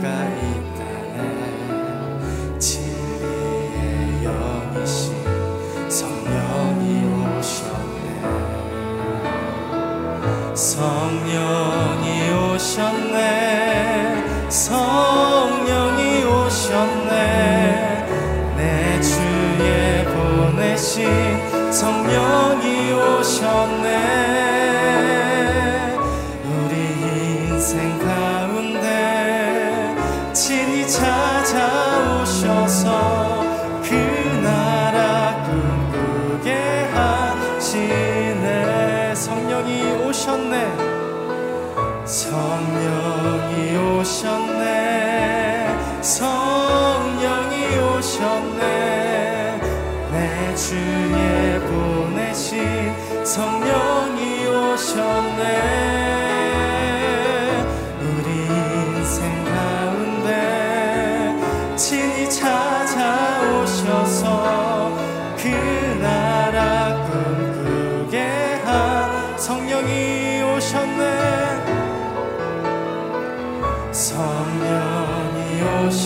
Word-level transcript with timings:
자 0.00 0.27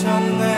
성령 0.03 0.52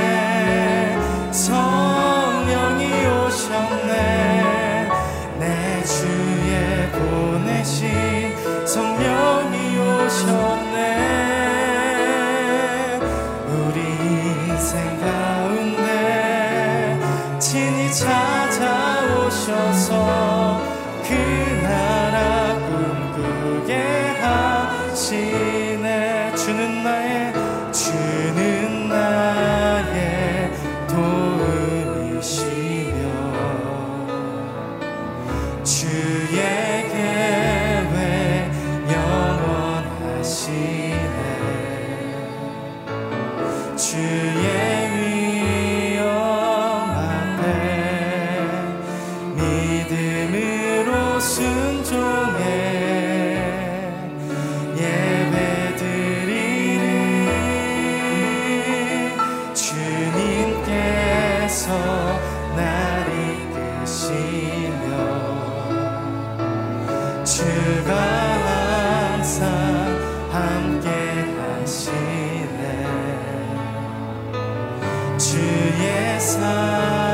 주의 75.17 76.19
사 76.19 77.04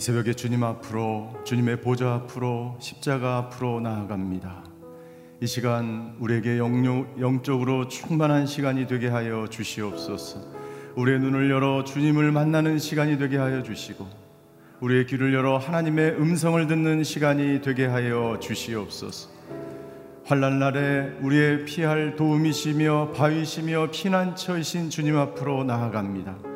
이 0.00 0.02
새벽에 0.02 0.32
주님 0.32 0.64
앞으로 0.64 1.30
주님의 1.44 1.82
보좌 1.82 2.14
앞으로 2.14 2.78
십자가 2.80 3.36
앞으로 3.36 3.80
나아갑니다. 3.80 4.64
이 5.42 5.46
시간 5.46 6.16
우리에게 6.18 6.56
영적, 6.56 7.20
영적으로 7.20 7.86
충만한 7.86 8.46
시간이 8.46 8.86
되게 8.86 9.08
하여 9.08 9.46
주시옵소서. 9.50 10.40
우리의 10.96 11.20
눈을 11.20 11.50
열어 11.50 11.84
주님을 11.84 12.32
만나는 12.32 12.78
시간이 12.78 13.18
되게 13.18 13.36
하여 13.36 13.62
주시고 13.62 14.08
우리의 14.80 15.04
귀를 15.04 15.34
열어 15.34 15.58
하나님의 15.58 16.12
음성을 16.12 16.66
듣는 16.66 17.04
시간이 17.04 17.60
되게 17.60 17.84
하여 17.84 18.38
주시옵소서. 18.40 19.28
환란 20.24 20.58
날에 20.58 21.12
우리의 21.20 21.66
피할 21.66 22.16
도움이시며 22.16 23.12
바위시며 23.14 23.90
피난처이신 23.90 24.88
주님 24.88 25.18
앞으로 25.18 25.62
나아갑니다. 25.64 26.49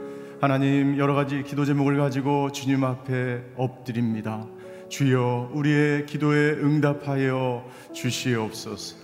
하나님 0.44 0.98
여러 0.98 1.14
가지 1.14 1.42
기도 1.42 1.64
제목을 1.64 1.96
가지고 1.96 2.52
주님 2.52 2.84
앞에 2.84 3.40
엎드립니다. 3.56 4.44
주여 4.90 5.48
우리의 5.54 6.04
기도에 6.04 6.50
응답하여 6.50 7.64
주시옵소서. 7.94 8.96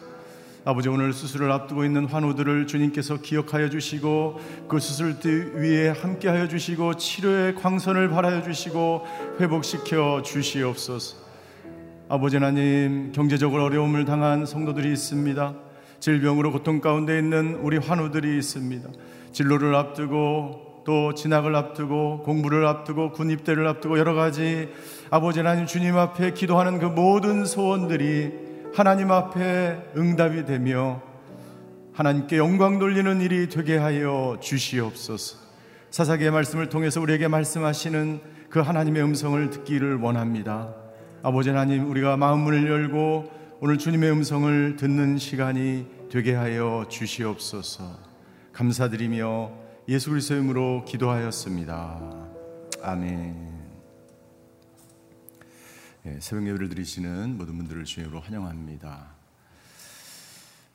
아버지 0.66 0.90
오늘 0.90 1.14
수술을 1.14 1.50
앞두고 1.50 1.86
있는 1.86 2.04
환우들을 2.04 2.66
주님께서 2.66 3.22
기억하여 3.22 3.70
주시고 3.70 4.38
그 4.68 4.78
수술대 4.78 5.30
위에 5.54 5.88
함께하여 5.88 6.46
주시고 6.46 6.98
치료의 6.98 7.54
광선을 7.54 8.10
발하여 8.10 8.42
주시고 8.42 9.06
회복시켜 9.40 10.20
주시옵소서. 10.20 11.16
아버지 12.10 12.36
하나님 12.36 13.12
경제적으로 13.12 13.64
어려움을 13.64 14.04
당한 14.04 14.44
성도들이 14.44 14.92
있습니다. 14.92 15.54
질병으로 16.00 16.52
고통 16.52 16.82
가운데 16.82 17.18
있는 17.18 17.54
우리 17.62 17.78
환우들이 17.78 18.36
있습니다. 18.36 18.90
진로를 19.32 19.74
앞두고 19.74 20.69
또 20.84 21.14
진학을 21.14 21.54
앞두고 21.54 22.22
공부를 22.22 22.66
앞두고 22.66 23.12
군 23.12 23.30
입대를 23.30 23.66
앞두고 23.66 23.98
여러 23.98 24.14
가지 24.14 24.68
아버지 25.10 25.40
하나님 25.40 25.66
주님 25.66 25.96
앞에 25.96 26.32
기도하는 26.32 26.78
그 26.78 26.86
모든 26.86 27.44
소원들이 27.44 28.32
하나님 28.74 29.10
앞에 29.10 29.92
응답이 29.96 30.44
되며 30.44 31.02
하나님께 31.92 32.38
영광 32.38 32.78
돌리는 32.78 33.20
일이 33.20 33.48
되게 33.48 33.76
하여 33.76 34.38
주시옵소서. 34.40 35.38
사사기의 35.90 36.30
말씀을 36.30 36.68
통해서 36.68 37.00
우리에게 37.00 37.28
말씀하시는 37.28 38.20
그 38.48 38.60
하나님의 38.60 39.02
음성을 39.02 39.50
듣기를 39.50 39.96
원합니다. 39.96 40.74
아버지 41.22 41.50
하나님 41.50 41.90
우리가 41.90 42.16
마음문을 42.16 42.70
열고 42.70 43.30
오늘 43.60 43.76
주님의 43.76 44.10
음성을 44.10 44.76
듣는 44.76 45.18
시간이 45.18 45.86
되게 46.10 46.34
하여 46.34 46.86
주시옵소서. 46.88 47.84
감사드리며 48.52 49.59
예수 49.90 50.10
그리스도의 50.10 50.38
이름으로 50.38 50.84
기도하였습니다. 50.84 52.28
아멘. 52.80 53.60
예, 56.06 56.20
새벽 56.20 56.46
예배를 56.46 56.68
드리시는 56.68 57.36
모든 57.36 57.56
분들을 57.56 57.84
주님으로 57.84 58.20
환영합니다. 58.20 59.10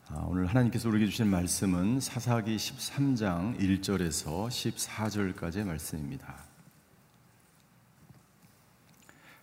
아, 0.10 0.26
오늘 0.28 0.48
하나님께서 0.48 0.90
우리에게 0.90 1.10
주신 1.10 1.28
말씀은 1.28 2.02
사사기 2.02 2.58
13장 2.58 3.58
1절에서 3.58 4.50
14절까지의 4.50 5.64
말씀입니다. 5.64 6.44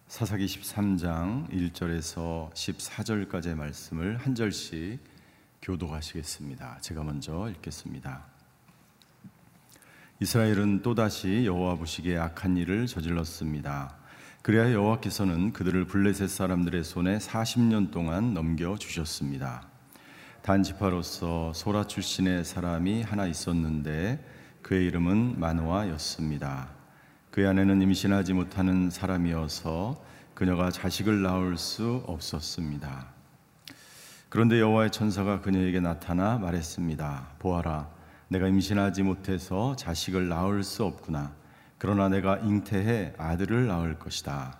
사사기 0.06 0.44
13장 0.44 1.48
1절에서 1.48 2.52
14절까지의 2.52 3.54
말씀을 3.54 4.18
한 4.18 4.34
절씩 4.34 4.98
교도하시겠습니다. 5.62 6.80
제가 6.82 7.02
먼저 7.02 7.48
읽겠습니다. 7.48 8.31
이스라엘은 10.22 10.82
또다시 10.82 11.46
여호와 11.46 11.74
보시기에 11.74 12.16
악한 12.16 12.56
일을 12.56 12.86
저질렀습니다. 12.86 13.96
그래야 14.40 14.72
여호와께서는 14.72 15.52
그들을 15.52 15.86
블레셋 15.86 16.30
사람들의 16.30 16.84
손에 16.84 17.18
40년 17.18 17.90
동안 17.90 18.32
넘겨 18.32 18.76
주셨습니다. 18.76 19.66
단지파로서 20.42 21.52
소라 21.54 21.88
출신의 21.88 22.44
사람이 22.44 23.02
하나 23.02 23.26
있었는데 23.26 24.24
그의 24.62 24.86
이름은 24.86 25.40
마노아였습니다. 25.40 26.68
그의 27.32 27.48
아내는 27.48 27.82
임신하지 27.82 28.32
못하는 28.32 28.90
사람이어서 28.90 30.04
그녀가 30.34 30.70
자식을 30.70 31.22
낳을 31.22 31.56
수 31.56 32.04
없었습니다. 32.06 33.08
그런데 34.28 34.60
여호와의 34.60 34.92
천사가 34.92 35.40
그녀에게 35.40 35.80
나타나 35.80 36.38
말했습니다. 36.38 37.30
보아라, 37.40 37.90
내가 38.32 38.48
임신하지 38.48 39.02
못해서 39.02 39.76
자식을 39.76 40.30
낳을 40.30 40.62
수 40.64 40.84
없구나. 40.84 41.34
그러나 41.76 42.08
내가 42.08 42.38
잉태해 42.38 43.12
아들을 43.18 43.66
낳을 43.66 43.98
것이다. 43.98 44.58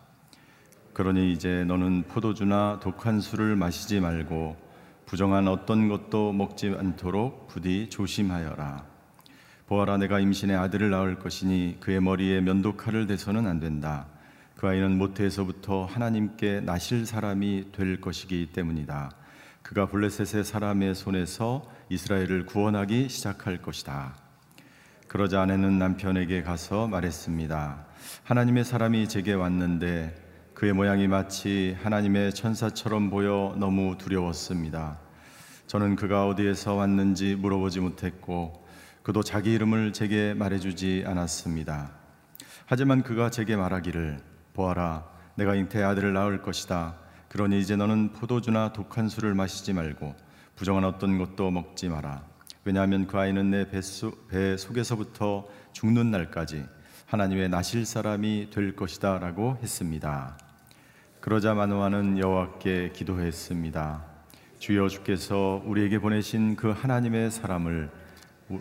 그러니 0.92 1.32
이제 1.32 1.64
너는 1.64 2.02
포도주나 2.02 2.80
독한 2.82 3.22
술을 3.22 3.56
마시지 3.56 3.98
말고 3.98 4.56
부정한 5.06 5.48
어떤 5.48 5.88
것도 5.88 6.34
먹지 6.34 6.74
않도록 6.78 7.48
부디 7.48 7.88
조심하여라. 7.88 8.84
보아라 9.68 9.96
내가 9.96 10.20
임신의 10.20 10.54
아들을 10.54 10.90
낳을 10.90 11.18
것이니 11.18 11.78
그의 11.80 12.02
머리에 12.02 12.42
면도칼을 12.42 13.06
대서는 13.06 13.46
안 13.46 13.58
된다. 13.58 14.06
그 14.54 14.68
아이는 14.68 14.98
모태에서부터 14.98 15.86
하나님께 15.86 16.60
나실 16.60 17.06
사람이 17.06 17.72
될 17.72 18.02
것이기 18.02 18.50
때문이다. 18.52 19.21
그가 19.62 19.86
블레셋의 19.86 20.44
사람의 20.44 20.94
손에서 20.94 21.70
이스라엘을 21.88 22.46
구원하기 22.46 23.08
시작할 23.08 23.62
것이다. 23.62 24.16
그러자 25.06 25.42
아내는 25.42 25.78
남편에게 25.78 26.42
가서 26.42 26.88
말했습니다. 26.88 27.86
하나님의 28.24 28.64
사람이 28.64 29.08
제게 29.08 29.34
왔는데 29.34 30.14
그의 30.54 30.72
모양이 30.72 31.06
마치 31.06 31.76
하나님의 31.82 32.34
천사처럼 32.34 33.10
보여 33.10 33.54
너무 33.58 33.96
두려웠습니다. 33.98 34.98
저는 35.66 35.96
그가 35.96 36.26
어디에서 36.26 36.74
왔는지 36.74 37.36
물어보지 37.36 37.80
못했고 37.80 38.66
그도 39.02 39.22
자기 39.22 39.52
이름을 39.52 39.92
제게 39.92 40.34
말해주지 40.34 41.04
않았습니다. 41.06 41.90
하지만 42.66 43.02
그가 43.02 43.30
제게 43.30 43.56
말하기를 43.56 44.20
보아라 44.54 45.04
내가 45.34 45.54
잉태 45.54 45.82
아들을 45.82 46.12
낳을 46.12 46.42
것이다. 46.42 47.01
그러니 47.32 47.60
이제 47.60 47.76
너는 47.76 48.12
포도주나 48.12 48.74
독한 48.74 49.08
술을 49.08 49.34
마시지 49.34 49.72
말고 49.72 50.14
부정한 50.54 50.84
어떤 50.84 51.16
것도 51.16 51.50
먹지 51.50 51.88
마라. 51.88 52.22
왜냐하면 52.62 53.06
그 53.06 53.18
아이는 53.18 53.50
내 53.50 53.70
배 53.70 54.56
속에서부터 54.58 55.48
죽는 55.72 56.10
날까지 56.10 56.62
하나님의 57.06 57.48
나실 57.48 57.86
사람이 57.86 58.50
될 58.50 58.76
것이다라고 58.76 59.56
했습니다. 59.62 60.36
그러자 61.22 61.54
마노아는 61.54 62.18
여호와께 62.18 62.90
기도했습니다. 62.92 64.04
주여 64.58 64.88
주께서 64.88 65.62
우리에게 65.64 66.00
보내신 66.00 66.54
그 66.54 66.70
하나님의 66.70 67.30
사람을 67.30 67.90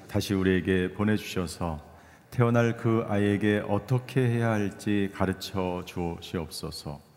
다시 0.07 0.33
우리에게 0.33 0.93
보내 0.93 1.17
주셔서 1.17 1.85
태어날 2.29 2.77
그 2.77 3.03
아이에게 3.09 3.65
어떻게 3.67 4.21
해야 4.21 4.51
할지 4.51 5.11
가르쳐 5.13 5.83
주시옵소서. 5.85 7.10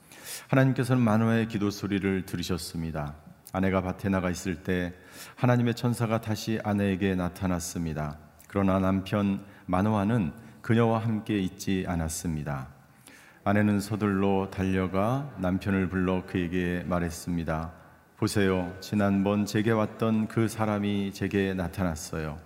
하나님께서는 0.49 1.03
마노아의 1.03 1.49
기도 1.49 1.71
소리를 1.71 2.27
들으셨습니다. 2.27 3.15
아내가 3.53 3.83
밭에 3.83 4.09
나가 4.09 4.31
있을 4.31 4.57
때 4.57 4.93
하나님의 5.37 5.75
천사가 5.75 6.21
다시 6.21 6.59
아내에게 6.65 7.15
나타났습니다. 7.15 8.19
그러나 8.49 8.79
남편 8.79 9.45
마노아는 9.67 10.33
그녀와 10.61 10.99
함께 10.99 11.39
있지 11.39 11.85
않았습니다. 11.87 12.69
아내는 13.45 13.79
서둘러 13.79 14.49
달려가 14.51 15.31
남편을 15.39 15.89
불러 15.89 16.25
그에게 16.25 16.83
말했습니다. 16.87 17.73
보세요. 18.17 18.75
지난번 18.81 19.45
제게 19.45 19.71
왔던 19.71 20.29
그 20.29 20.49
사람이 20.49 21.13
제게 21.13 21.53
나타났어요. 21.53 22.39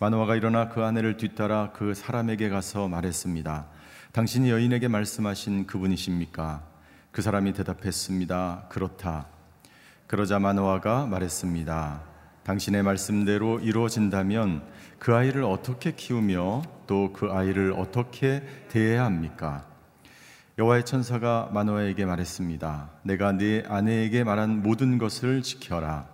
마노아가 0.00 0.36
일어나 0.36 0.68
그 0.68 0.84
아내를 0.84 1.16
뒤따라 1.16 1.72
그 1.72 1.94
사람에게 1.94 2.50
가서 2.50 2.88
말했습니다. 2.88 3.66
당신이 4.12 4.50
여인에게 4.50 4.88
말씀하신 4.88 5.66
그분이십니까? 5.66 6.62
그 7.10 7.22
사람이 7.22 7.52
대답했습니다. 7.52 8.66
그렇다. 8.68 9.26
그러자 10.06 10.38
마노아가 10.38 11.06
말했습니다. 11.06 12.02
당신의 12.44 12.82
말씀대로 12.82 13.60
이루어진다면 13.60 14.62
그 14.98 15.14
아이를 15.14 15.44
어떻게 15.44 15.94
키우며 15.94 16.62
또 16.86 17.12
그 17.12 17.30
아이를 17.30 17.74
어떻게 17.76 18.42
대해야 18.68 19.04
합니까? 19.04 19.66
여호와의 20.58 20.84
천사가 20.84 21.50
마노아에게 21.52 22.04
말했습니다. 22.04 22.90
내가 23.02 23.32
네 23.32 23.62
아내에게 23.68 24.24
말한 24.24 24.62
모든 24.62 24.98
것을 24.98 25.42
지켜라. 25.42 26.06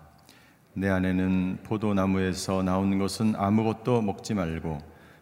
내 0.74 0.88
아내는 0.88 1.60
포도나무에서 1.62 2.62
나온 2.62 2.98
것은 2.98 3.34
아무것도 3.36 4.02
먹지 4.02 4.34
말고 4.34 4.78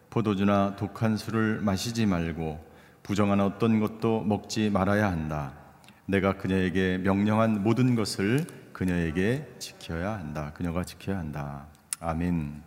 포도주나 0.09 0.75
독한 0.75 1.15
술을 1.15 1.61
마시지 1.61 2.05
말고 2.05 2.59
부정한 3.03 3.39
어떤 3.39 3.79
것도 3.79 4.21
먹지 4.23 4.69
말아야 4.69 5.11
한다. 5.11 5.62
내가 6.05 6.35
그녀에게 6.35 6.97
명령한 6.97 7.63
모든 7.63 7.95
것을 7.95 8.45
그녀에게 8.73 9.47
지켜야 9.59 10.13
한다. 10.13 10.51
그녀가 10.53 10.83
지켜야 10.83 11.17
한다. 11.17 11.67
아멘. 11.99 12.61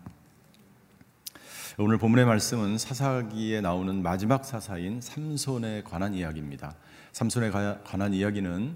오늘 1.76 1.98
본문의 1.98 2.24
말씀은 2.24 2.78
사사기에 2.78 3.60
나오는 3.60 4.02
마지막 4.02 4.42
사사인 4.46 5.02
삼손에 5.02 5.82
관한 5.82 6.14
이야기입니다. 6.14 6.74
삼손에 7.12 7.50
관한 7.50 8.14
이야기는 8.14 8.74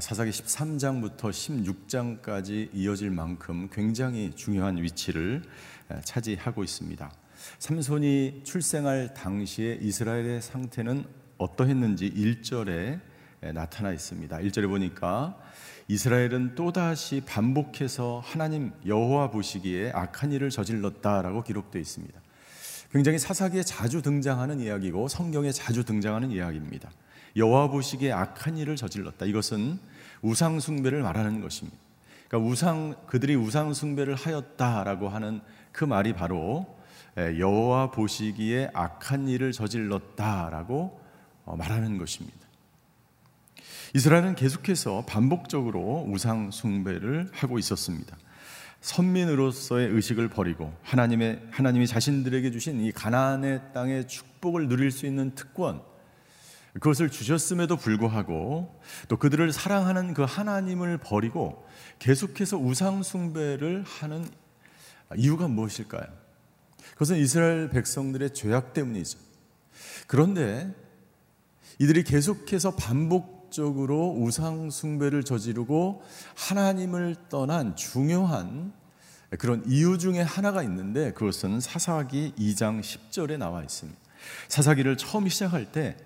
사사기 0.00 0.30
13장부터 0.30 1.30
16장까지 1.30 2.70
이어질 2.74 3.10
만큼 3.10 3.68
굉장히 3.70 4.32
중요한 4.34 4.82
위치를 4.82 5.42
차지하고 6.02 6.64
있습니다. 6.64 7.12
삼손이 7.60 8.40
출생할 8.42 9.14
당시에 9.14 9.78
이스라엘의 9.80 10.42
상태는 10.42 11.04
어떠했는지 11.38 12.10
1절에 12.10 13.09
나타나 13.40 13.92
있습니다. 13.92 14.36
1절에 14.38 14.68
보니까 14.68 15.36
이스라엘은 15.88 16.54
또다시 16.54 17.22
반복해서 17.26 18.22
하나님 18.24 18.72
여호와 18.86 19.30
보시기에 19.30 19.92
악한 19.94 20.32
일을 20.32 20.50
저질렀다라고 20.50 21.42
기록되어 21.42 21.80
있습니다. 21.80 22.20
굉장히 22.92 23.18
사사기에 23.18 23.62
자주 23.62 24.02
등장하는 24.02 24.60
이야기고 24.60 25.08
성경에 25.08 25.52
자주 25.52 25.84
등장하는 25.84 26.30
이야기입니다. 26.30 26.90
여호와 27.36 27.68
보시기에 27.68 28.12
악한 28.12 28.56
일을 28.58 28.76
저질렀다. 28.76 29.26
이것은 29.26 29.78
우상 30.22 30.60
숭배를 30.60 31.02
말하는 31.02 31.40
것입니다. 31.40 31.78
그러니까 32.28 32.50
우상 32.50 32.94
그들이 33.06 33.34
우상 33.36 33.74
숭배를 33.74 34.14
하였다라고 34.14 35.08
하는 35.08 35.40
그 35.72 35.84
말이 35.84 36.12
바로 36.12 36.78
여호와 37.16 37.90
보시기에 37.90 38.70
악한 38.74 39.28
일을 39.28 39.52
저질렀다라고 39.52 41.00
어, 41.44 41.56
말하는 41.56 41.98
것입니다. 41.98 42.39
이스라엘은 43.94 44.36
계속해서 44.36 45.04
반복적으로 45.06 46.06
우상 46.08 46.52
숭배를 46.52 47.28
하고 47.32 47.58
있었습니다. 47.58 48.16
선민으로서의 48.80 49.88
의식을 49.88 50.28
버리고 50.28 50.72
하나님의 50.82 51.48
하나님이 51.50 51.86
자신들에게 51.86 52.50
주신 52.52 52.80
이 52.80 52.92
가나안의 52.92 53.72
땅의 53.74 54.08
축복을 54.08 54.68
누릴 54.68 54.90
수 54.90 55.06
있는 55.06 55.34
특권 55.34 55.82
그것을 56.74 57.10
주셨음에도 57.10 57.76
불구하고 57.76 58.80
또 59.08 59.16
그들을 59.16 59.52
사랑하는 59.52 60.14
그 60.14 60.22
하나님을 60.22 60.98
버리고 60.98 61.66
계속해서 61.98 62.58
우상 62.58 63.02
숭배를 63.02 63.82
하는 63.84 64.24
이유가 65.16 65.48
무엇일까요? 65.48 66.06
그것은 66.92 67.16
이스라엘 67.16 67.70
백성들의 67.70 68.34
죄악 68.34 68.72
때문이죠. 68.72 69.18
그런데 70.06 70.72
이들이 71.80 72.04
계속해서 72.04 72.76
반복 72.76 73.39
적으로 73.50 74.14
우상 74.18 74.70
숭배를 74.70 75.24
저지르고 75.24 76.02
하나님을 76.36 77.16
떠난 77.28 77.76
중요한 77.76 78.72
그런 79.38 79.62
이유 79.66 79.98
중에 79.98 80.20
하나가 80.20 80.62
있는데 80.62 81.12
그것은 81.12 81.60
사사기 81.60 82.32
2장 82.38 82.80
10절에 82.80 83.38
나와 83.38 83.62
있습니다. 83.62 83.98
사사기를 84.48 84.96
처음 84.96 85.28
시작할 85.28 85.72
때 85.72 85.96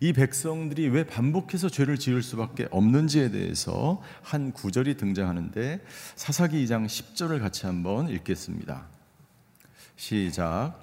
이 0.00 0.12
백성들이 0.12 0.88
왜 0.88 1.04
반복해서 1.04 1.68
죄를 1.68 1.98
지을 1.98 2.22
수밖에 2.22 2.68
없는지에 2.70 3.30
대해서 3.30 4.02
한 4.22 4.52
구절이 4.52 4.96
등장하는데 4.96 5.80
사사기 6.16 6.64
2장 6.64 6.86
10절을 6.86 7.40
같이 7.40 7.66
한번 7.66 8.08
읽겠습니다. 8.08 8.86
시작. 9.96 10.74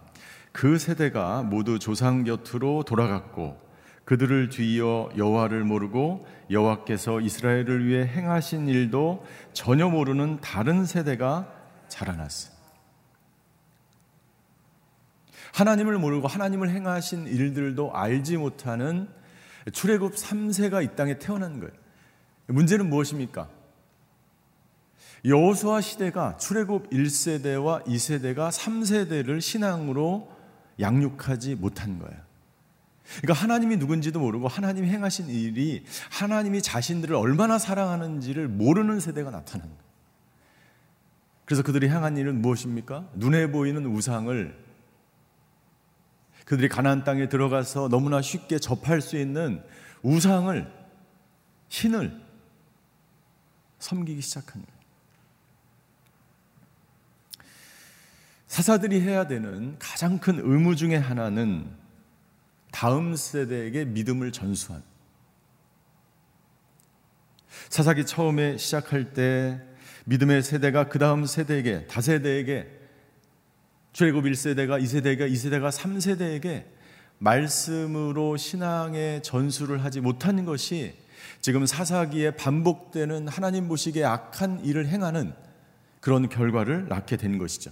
그 0.51 0.77
세대가 0.77 1.43
모두 1.43 1.77
조상 1.79 2.23
곁으로 2.23 2.83
돌아갔고 2.83 3.61
그들을 4.05 4.49
뒤이어 4.49 5.11
여호와를 5.17 5.63
모르고 5.63 6.27
여호와께서 6.49 7.21
이스라엘을 7.21 7.85
위해 7.87 8.05
행하신 8.05 8.67
일도 8.67 9.25
전혀 9.53 9.89
모르는 9.89 10.39
다른 10.41 10.85
세대가 10.85 11.51
자라났어. 11.87 12.51
하나님을 15.53 15.99
모르고 15.99 16.27
하나님을 16.27 16.69
행하신 16.69 17.27
일들도 17.27 17.95
알지 17.95 18.37
못하는 18.37 19.07
출애굽 19.71 20.15
3세가 20.15 20.83
이 20.83 20.95
땅에 20.95 21.19
태어난 21.19 21.59
거예요. 21.59 21.73
문제는 22.47 22.89
무엇입니까? 22.89 23.49
여호수아 25.25 25.79
시대가 25.79 26.35
출애굽 26.35 26.89
1세대와 26.89 27.85
2세대가 27.85 28.51
3세대를 28.51 29.39
신앙으로 29.39 30.29
양육하지 30.81 31.55
못한 31.55 31.99
거예요. 31.99 32.32
그러니까 33.21 33.33
하나님이 33.33 33.77
누군지도 33.77 34.19
모르고 34.19 34.47
하나님이 34.47 34.89
행하신 34.89 35.27
일이 35.29 35.85
하나님이 36.11 36.61
자신들을 36.61 37.15
얼마나 37.15 37.59
사랑하는지를 37.59 38.47
모르는 38.47 38.99
세대가 38.99 39.29
나타나는 39.29 39.69
거예요. 39.69 39.83
그래서 41.45 41.63
그들이 41.63 41.89
행한 41.89 42.17
일은 42.17 42.41
무엇입니까? 42.41 43.09
눈에 43.15 43.51
보이는 43.51 43.85
우상을 43.85 44.63
그들이 46.45 46.69
가나안 46.69 47.03
땅에 47.03 47.29
들어가서 47.29 47.89
너무나 47.89 48.21
쉽게 48.21 48.59
접할 48.59 49.01
수 49.01 49.17
있는 49.17 49.61
우상을 50.01 50.71
신을 51.69 52.21
섬기기 53.79 54.21
시작하는 54.21 54.65
거예요. 54.65 54.83
사사들이 58.47 59.01
해야 59.01 59.25
되는 59.25 59.77
가장 59.79 60.19
큰 60.19 60.39
의무 60.39 60.75
중의 60.75 60.99
하나는 60.99 61.82
다음 62.83 63.15
세대에게 63.15 63.85
믿음을 63.85 64.33
전수한. 64.33 64.83
사사기 67.69 68.05
처음에 68.05 68.57
시작할 68.57 69.13
때 69.13 69.61
믿음의 70.03 70.43
세대가 70.43 70.89
그 70.89 70.99
다음 70.99 71.25
세대에게, 71.25 71.87
다세대에게, 71.87 72.67
출애굽 73.93 74.25
1세대가 74.25 74.83
2세대가 74.83 75.31
2세대가 75.31 75.71
3세대에게 75.71 76.65
말씀으로 77.19 78.35
신앙의 78.35 79.23
전수를 79.23 79.81
하지 79.85 80.01
못하는 80.01 80.43
것이 80.43 80.93
지금 81.39 81.65
사사기에 81.65 82.31
반복되는 82.31 83.29
하나님 83.29 83.69
보시기에 83.69 84.03
악한 84.03 84.65
일을 84.65 84.87
행하는 84.89 85.33
그런 86.01 86.27
결과를 86.27 86.89
낳게 86.89 87.15
된 87.15 87.37
것이죠. 87.37 87.71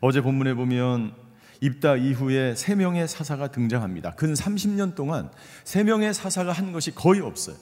어제 0.00 0.22
본문에 0.22 0.54
보면 0.54 1.25
입다 1.60 1.96
이후에 1.96 2.54
세 2.54 2.74
명의 2.74 3.08
사사가 3.08 3.48
등장합니다. 3.48 4.14
근 4.14 4.34
30년 4.34 4.94
동안 4.94 5.30
세 5.64 5.82
명의 5.82 6.12
사사가 6.12 6.52
한 6.52 6.72
것이 6.72 6.94
거의 6.94 7.20
없어요. 7.20 7.56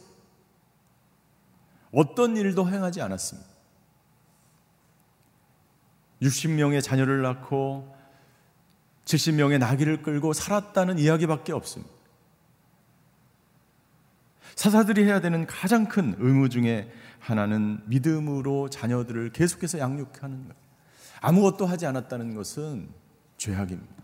어떤 1.92 2.36
일도 2.36 2.68
행하지 2.68 3.00
않았습니다. 3.02 3.48
60명의 6.22 6.82
자녀를 6.82 7.22
낳고 7.22 7.94
70명의 9.04 9.58
나귀를 9.58 10.02
끌고 10.02 10.32
살았다는 10.32 10.98
이야기밖에 10.98 11.52
없습니다. 11.52 11.92
사사들이 14.56 15.04
해야 15.04 15.20
되는 15.20 15.46
가장 15.46 15.86
큰 15.86 16.14
의무 16.18 16.48
중에 16.48 16.90
하나는 17.18 17.80
믿음으로 17.86 18.70
자녀들을 18.70 19.30
계속해서 19.32 19.78
양육하는 19.78 20.42
거예요. 20.44 20.64
아무것도 21.20 21.66
하지 21.66 21.86
않았다는 21.86 22.34
것은 22.34 22.88
죄악입니다. 23.44 23.94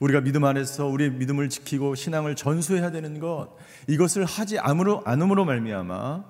우리가 0.00 0.20
믿음 0.20 0.44
안에서 0.44 0.86
우리의 0.86 1.10
믿음을 1.10 1.48
지키고 1.48 1.96
신앙을 1.96 2.36
전수해야 2.36 2.92
되는 2.92 3.18
것 3.18 3.56
이것을 3.88 4.24
하지 4.24 4.58
않음으로 4.60 5.02
않음으로 5.04 5.44
말미암아 5.44 6.24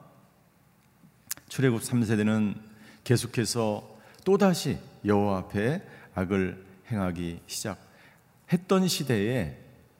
출애굽 1.48 1.82
3세대는 1.82 2.54
계속해서 3.04 3.98
또다시 4.24 4.78
여호와 5.04 5.38
앞에 5.38 5.82
악을 6.14 6.64
행하기 6.90 7.40
시작했던 7.46 8.88
시대에 8.88 9.58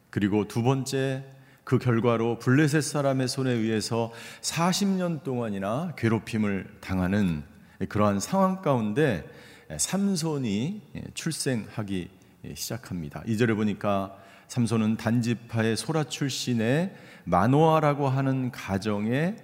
그리고 0.09 0.49
두 0.49 0.63
번째 0.63 1.25
그 1.63 1.79
결과로 1.79 2.39
블레셋 2.39 2.83
사람의 2.83 3.29
손에 3.29 3.53
의해서 3.53 4.13
40년 4.41 5.23
동안이나 5.25 5.95
괴롭힘을 5.97 6.79
당하는 6.81 7.45
그러한 7.89 8.19
상황 8.19 8.63
가운데 8.63 9.25
삼손이 9.79 10.83
출생하기 11.15 12.09
시작합니다. 12.55 13.23
이절에 13.27 13.55
보니까 13.55 14.17
삼손은 14.49 14.97
단지파의 14.97 15.77
소라 15.77 16.05
출신의 16.05 16.95
마노아라고 17.25 18.09
하는 18.09 18.51
가정에 18.51 19.37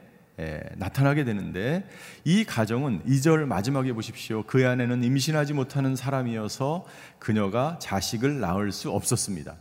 나타나게 0.76 1.24
되는데 1.24 1.88
이 2.24 2.44
가정은 2.44 3.02
2절 3.05 3.46
마지막에 3.46 3.92
보십시오. 3.92 4.44
그 4.44 4.66
안에는 4.68 5.02
임신하지 5.02 5.52
못하는 5.52 5.96
사람이어서 5.96 6.85
그녀가 7.18 7.79
자식을 7.81 8.40
낳을 8.40 8.70
수 8.70 8.90
없었습니다. 8.90 9.57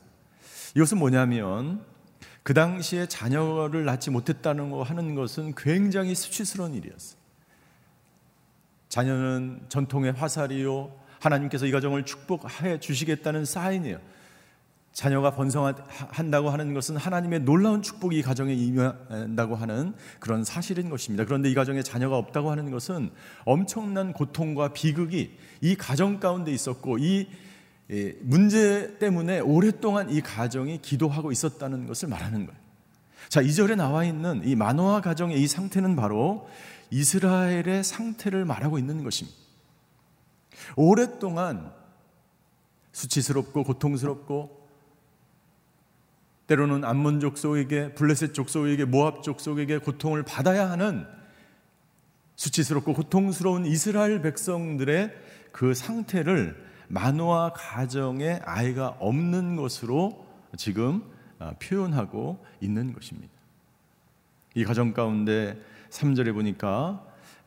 이것은 0.76 0.98
뭐냐면 0.98 1.84
그 2.44 2.54
당시에 2.54 3.08
자녀를 3.08 3.86
낳지 3.86 4.12
못했다는 4.12 4.70
거 4.72 4.84
하는 4.84 5.16
것은 5.16 5.54
굉장히 5.56 6.16
수치스러운 6.16 6.76
일이었어요. 6.76 7.17
자녀는 8.90 9.62
전통의 9.70 10.14
화살이요. 10.14 10.92
하나님께서 11.20 11.66
이 11.66 11.72
가정을 11.72 12.06
축복해 12.06 12.80
주시겠다는 12.80 13.46
사인이에요. 13.46 14.00
자녀가 14.94 15.32
번성한다고 15.32 16.50
하는 16.50 16.74
것은 16.74 16.98
하나님의 16.98 17.42
놀라운 17.42 17.84
축복이 17.84 18.18
이 18.18 18.22
가정에 18.24 18.54
임한다고 18.54 19.56
하는 19.56 19.94
그런 20.20 20.44
사실인 20.44 20.90
것입니다. 20.90 21.24
그런데 21.24 21.52
이 21.52 21.54
가정에 21.54 21.84
자녀가 21.84 22.18
없다고 22.18 22.50
하는 22.50 22.72
것은 22.72 23.12
엄청난 23.46 24.12
고통과 24.12 24.74
비극이 24.74 25.38
이 25.62 25.76
가정 25.76 26.20
가운데 26.20 26.52
있었고 26.52 26.98
이 26.98 27.28
문제 28.22 28.98
때문에 28.98 29.40
오랫동안 29.40 30.10
이 30.10 30.20
가정이 30.22 30.82
기도하고 30.82 31.32
있었다는 31.32 31.86
것을 31.86 32.10
말하는 32.10 32.48
거예요. 32.48 32.60
자, 33.30 33.42
2절에 33.42 33.76
나와 33.76 34.04
있는 34.04 34.42
이 34.46 34.56
마노아 34.56 35.02
가정의 35.02 35.40
이 35.42 35.48
상태는 35.48 35.96
바로 35.96 36.50
이스라엘의 36.90 37.84
상태를 37.84 38.46
말하고 38.46 38.80
있는 38.80 39.04
것입니다. 39.04 39.38
오랫동안 40.76 41.72
수치스럽고 42.92 43.64
고통스럽고 43.64 44.58
때로는 46.48 46.86
암몬 46.86 47.20
족속에게 47.20 47.94
블레셋 47.94 48.34
족속에게 48.34 48.86
모압 48.86 49.22
족속에게 49.22 49.80
고통을 49.80 50.24
받아야 50.24 50.70
하는 50.70 51.06
수치스럽고 52.36 52.94
고통스러운 52.94 53.66
이스라엘 53.66 54.22
백성들의 54.22 55.14
그 55.52 55.74
상태를 55.74 56.66
마노아 56.88 57.52
가정에 57.54 58.40
아이가 58.46 58.90
없는 59.00 59.58
것으로 59.58 60.26
지금 60.56 61.04
아, 61.40 61.54
표현하고 61.62 62.44
있는 62.62 62.94
것입니다. 62.94 63.34
이 64.56 64.64
가정 64.64 64.94
가운데 64.94 65.62
3절에 65.90 66.34
보니까 66.34 67.04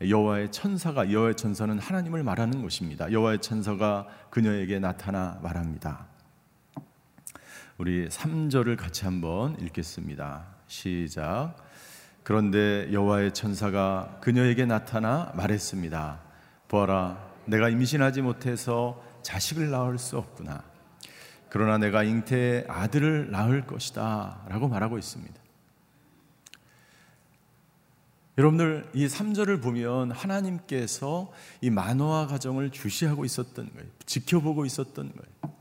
여호와의 0.07 0.51
천사가 0.51 1.13
여호와의 1.13 1.37
천사는 1.37 1.79
하나님을 1.79 2.23
말하는 2.23 2.63
것입니다. 2.63 3.13
여호와의 3.13 3.41
천사가 3.41 4.07
그녀에게 4.31 4.79
나타나 4.79 5.39
말합니다. 5.43 6.07
우리 7.77 8.09
3절을 8.09 8.77
같이 8.77 9.05
한번 9.05 9.59
읽겠습니다. 9.61 10.47
시작. 10.67 11.55
그런데 12.23 12.89
여호와의 12.93 13.33
천사가 13.33 14.19
그녀에게 14.21 14.67
나타나 14.67 15.33
말했습니다. 15.35 16.21
보아라, 16.69 17.19
내가 17.47 17.69
임신하지 17.69 18.23
못해서 18.23 19.03
자식을 19.23 19.71
낳을 19.71 19.99
수 19.99 20.19
없구나. 20.19 20.63
그러나 21.49 21.79
내가 21.79 22.05
잉태에 22.05 22.65
아들을 22.69 23.31
낳을 23.31 23.67
것이다. 23.67 24.43
라고 24.49 24.69
말하고 24.69 24.99
있습니다. 24.99 25.40
여러분들 28.41 28.89
이 28.95 29.07
3절을 29.07 29.63
보면 29.63 30.13
하나님께서 30.13 31.31
이 31.61 31.69
만호아 31.69 32.27
가정을 32.27 32.71
주시하고 32.71 33.27
있었던 33.27 33.71
거예요. 33.71 33.87
지켜보고 34.07 34.65
있었던 34.65 35.13
거예요. 35.13 35.55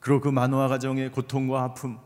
그리고 0.00 0.22
그 0.22 0.30
만호아 0.30 0.68
가정의 0.68 1.12
고통과 1.12 1.64
아픔, 1.64 1.98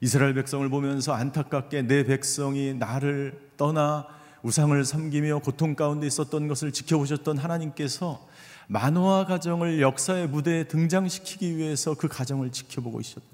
이스라엘 0.00 0.34
백성을 0.34 0.68
보면서 0.68 1.14
안타깝게 1.14 1.82
내 1.82 2.04
백성이 2.04 2.74
나를 2.74 3.50
떠나 3.56 4.06
우상을 4.44 4.84
섬기며 4.84 5.40
고통 5.40 5.74
가운데 5.74 6.06
있었던 6.06 6.46
것을 6.46 6.70
지켜보셨던 6.70 7.38
하나님께서 7.38 8.24
만호아 8.68 9.26
가정을 9.26 9.80
역사의 9.80 10.28
무대에 10.28 10.68
등장시키기 10.68 11.56
위해서 11.56 11.94
그 11.94 12.06
가정을 12.06 12.52
지켜보고 12.52 13.00
있었다. 13.00 13.26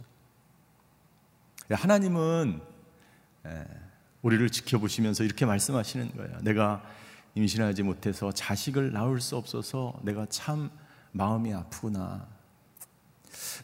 하나님은 1.69 2.63
우리를 4.23 4.51
지켜보시면서 4.51 5.25
이렇게 5.25 5.47
말씀하시는 5.47 6.17
거예요. 6.17 6.39
내가 6.43 6.83
임신하지 7.35 7.83
못해서 7.83 8.33
자식을 8.33 8.93
낳을 8.93 9.21
수 9.21 9.37
없어서 9.37 9.99
내가 10.03 10.27
참 10.27 10.71
마음이 11.13 11.55
아프구나. 11.55 12.27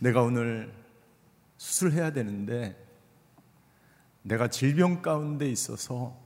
내가 0.00 0.22
오늘 0.22 0.72
수술해야 1.58 2.12
되는데 2.12 2.76
내가 4.22 4.48
질병 4.48 5.02
가운데 5.02 5.48
있어서 5.48 6.16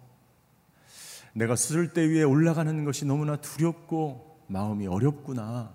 내가 1.33 1.57
수술대 1.57 2.03
위에 2.09 2.23
올라가는 2.23 2.85
것이 2.85 3.05
너무나 3.05 3.37
두렵고 3.37 4.45
마음이 4.49 4.87
어렵구나. 4.87 5.73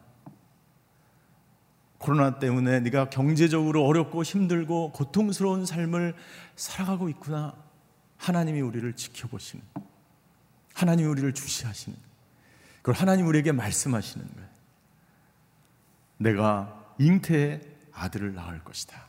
코로나 1.98 2.40
때문에 2.40 2.82
네가 2.82 3.10
경제적으로 3.10 3.86
어렵고 3.86 4.24
힘들고 4.24 4.92
고통스러운 4.92 5.66
삶을 5.66 6.14
살아가고 6.56 7.10
있구나. 7.10 7.56
하나님이 8.18 8.62
우리를 8.62 8.94
지켜보시는, 8.94 9.64
하나님이 10.74 11.08
우리를 11.08 11.34
주시하시는, 11.34 11.98
그걸 12.78 12.96
하나님 12.96 13.28
우리에게 13.28 13.52
말씀하시는 13.52 14.28
거예요. 14.34 14.50
내가 16.18 16.96
잉태의 17.00 17.62
아들을 17.92 18.34
낳을 18.36 18.64
것이다. 18.64 19.06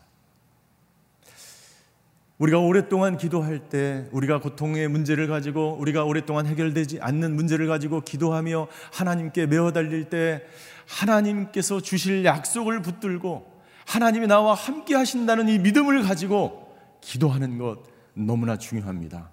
우리가 2.38 2.58
오랫동안 2.58 3.16
기도할 3.16 3.68
때 3.70 4.08
우리가 4.12 4.40
고통의 4.40 4.88
문제를 4.88 5.26
가지고 5.26 5.76
우리가 5.80 6.04
오랫동안 6.04 6.46
해결되지 6.46 7.00
않는 7.00 7.34
문제를 7.34 7.66
가지고 7.66 8.02
기도하며 8.02 8.68
하나님께 8.92 9.46
메어 9.46 9.72
달릴 9.72 10.10
때 10.10 10.42
하나님께서 10.86 11.80
주실 11.80 12.24
약속을 12.24 12.82
붙들고 12.82 13.56
하나님이 13.86 14.26
나와 14.26 14.52
함께 14.54 14.94
하신다는 14.94 15.48
이 15.48 15.58
믿음을 15.58 16.02
가지고 16.02 16.76
기도하는 17.00 17.56
것 17.56 17.78
너무나 18.16 18.56
중요합니다. 18.56 19.30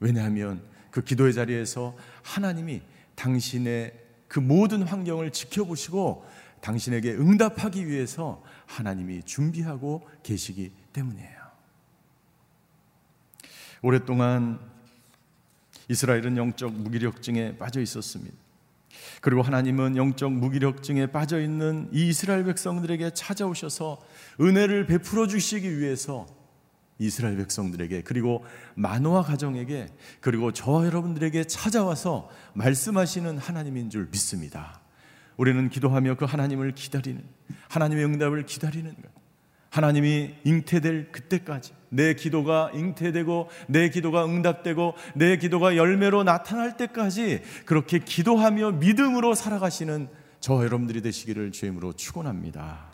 왜냐하면 0.00 0.62
그 0.90 1.02
기도의 1.02 1.34
자리에서 1.34 1.96
하나님이 2.22 2.82
당신의 3.14 3.92
그 4.26 4.40
모든 4.40 4.82
환경을 4.82 5.30
지켜보시고 5.30 6.26
당신에게 6.60 7.12
응답하기 7.12 7.86
위해서 7.86 8.42
하나님이 8.66 9.24
준비하고 9.24 10.08
계시기 10.22 10.72
때문이에요. 10.92 11.42
오랫동안 13.82 14.60
이스라엘은 15.88 16.36
영적 16.36 16.72
무기력증에 16.72 17.58
빠져 17.58 17.80
있었습니다. 17.80 18.34
그리고 19.20 19.42
하나님은 19.42 19.96
영적 19.96 20.32
무기력증에 20.32 21.06
빠져 21.06 21.40
있는 21.40 21.88
이 21.92 22.08
이스라엘 22.08 22.44
백성들에게 22.44 23.10
찾아오셔서 23.10 24.00
은혜를 24.40 24.86
베풀어 24.86 25.26
주시기 25.26 25.78
위해서 25.78 26.26
이스라엘 26.98 27.36
백성들에게 27.36 28.02
그리고 28.02 28.44
만호와 28.74 29.22
가정에게 29.22 29.88
그리고 30.20 30.52
저와 30.52 30.86
여러분들에게 30.86 31.44
찾아와서 31.44 32.28
말씀하시는 32.54 33.38
하나님인 33.38 33.90
줄 33.90 34.08
믿습니다. 34.10 34.80
우리는 35.36 35.68
기도하며 35.68 36.16
그 36.16 36.24
하나님을 36.24 36.72
기다리는 36.72 37.22
하나님의 37.68 38.04
응답을 38.04 38.46
기다리는 38.46 38.94
것. 38.94 39.22
하나님이 39.70 40.34
잉태될 40.44 41.12
그때까지 41.12 41.72
내 41.88 42.12
기도가 42.12 42.70
잉태되고 42.74 43.48
내 43.68 43.88
기도가 43.88 44.26
응답되고 44.26 44.94
내 45.14 45.38
기도가 45.38 45.76
열매로 45.76 46.24
나타날 46.24 46.76
때까지 46.76 47.40
그렇게 47.64 47.98
기도하며 47.98 48.72
믿음으로 48.72 49.34
살아가시는 49.34 50.08
저 50.40 50.62
여러분들이 50.62 51.00
되시기를 51.00 51.52
주임으로 51.52 51.94
축원합니다. 51.94 52.92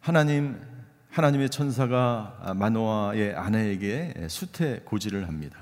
하나님 0.00 0.60
하나님의 1.14 1.48
천사가 1.48 2.54
마노아의 2.56 3.36
아내에게 3.36 4.26
수태 4.28 4.80
고지를 4.84 5.28
합니다. 5.28 5.60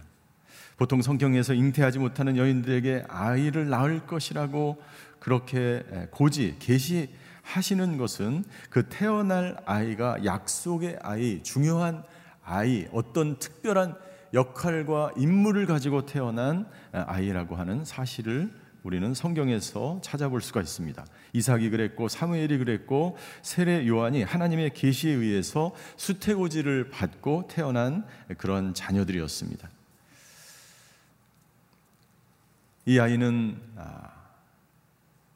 보통 0.78 1.02
성경에서 1.02 1.52
잉태하지 1.52 1.98
못하는 1.98 2.38
여인들에게 2.38 3.04
아이를 3.06 3.68
낳을 3.68 4.06
것이라고 4.06 4.82
그렇게 5.18 5.82
고지 6.10 6.56
계시하시는 6.58 7.98
것은 7.98 8.44
그 8.70 8.88
태어날 8.88 9.58
아이가 9.66 10.24
약속의 10.24 11.00
아이, 11.02 11.42
중요한 11.42 12.02
아이, 12.42 12.86
어떤 12.90 13.38
특별한 13.38 13.94
역할과 14.32 15.12
임무를 15.18 15.66
가지고 15.66 16.06
태어난 16.06 16.66
아이라고 16.92 17.56
하는 17.56 17.84
사실을 17.84 18.50
우리는 18.82 19.14
성경에서 19.14 20.00
찾아볼 20.02 20.40
수가 20.40 20.60
있습니다. 20.60 21.04
이삭이 21.32 21.70
그랬고 21.70 22.08
사무엘이 22.08 22.58
그랬고 22.58 23.16
세례 23.42 23.86
요한이 23.86 24.24
하나님의 24.24 24.74
계시에 24.74 25.12
의해서 25.12 25.72
수태고지를 25.96 26.90
받고 26.90 27.48
태어난 27.48 28.04
그런 28.38 28.74
자녀들이었습니다. 28.74 29.68
이 32.86 32.98
아이는 32.98 33.56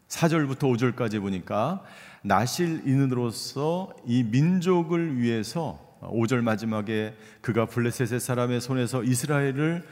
4절부터 0.09 0.65
아, 0.65 0.77
5절까지 0.77 1.21
보니까 1.21 1.85
나실인으로서 2.23 3.95
이 4.05 4.25
민족을 4.25 5.19
위해서 5.19 5.87
5절 6.01 6.43
마지막에 6.43 7.17
그가 7.41 7.67
블레셋의 7.67 8.19
사람의 8.19 8.61
손에서 8.61 9.05
이스라엘을 9.05 9.87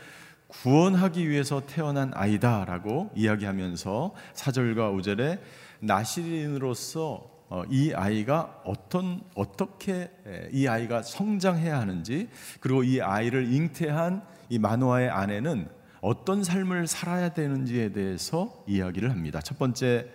구원하기 0.62 1.28
위해서 1.28 1.62
태어난 1.66 2.10
아이다라고 2.14 3.10
이야기하면서 3.14 4.14
4절과 4.34 4.94
5절에 4.96 5.40
나시린으로서 5.80 7.34
어, 7.50 7.62
이 7.68 7.92
아이가 7.92 8.62
어떤 8.64 9.20
어떻게 9.34 10.10
이 10.50 10.66
아이가 10.66 11.02
성장해야 11.02 11.78
하는지 11.78 12.28
그리고 12.60 12.82
이 12.82 13.00
아이를 13.00 13.52
잉태한 13.52 14.22
이 14.48 14.58
마노아의 14.58 15.10
아내는 15.10 15.68
어떤 16.00 16.42
삶을 16.42 16.86
살아야 16.86 17.30
되는지에 17.30 17.92
대해서 17.92 18.64
이야기를 18.66 19.10
합니다. 19.10 19.40
첫 19.40 19.58
번째 19.58 20.08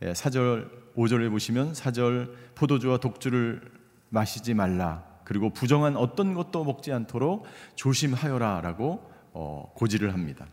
4절 0.00 0.94
5절에 0.96 1.30
보시면 1.30 1.72
4절 1.72 2.32
포도주와 2.54 2.98
독주를 2.98 3.60
마시지 4.08 4.54
말라. 4.54 5.04
그리고 5.24 5.50
부정한 5.50 5.96
어떤 5.96 6.34
것도 6.34 6.64
먹지 6.64 6.92
않도록 6.92 7.44
조심하여라라고 7.74 9.17
어, 9.32 9.72
고지를 9.74 10.12
합니다. 10.12 10.46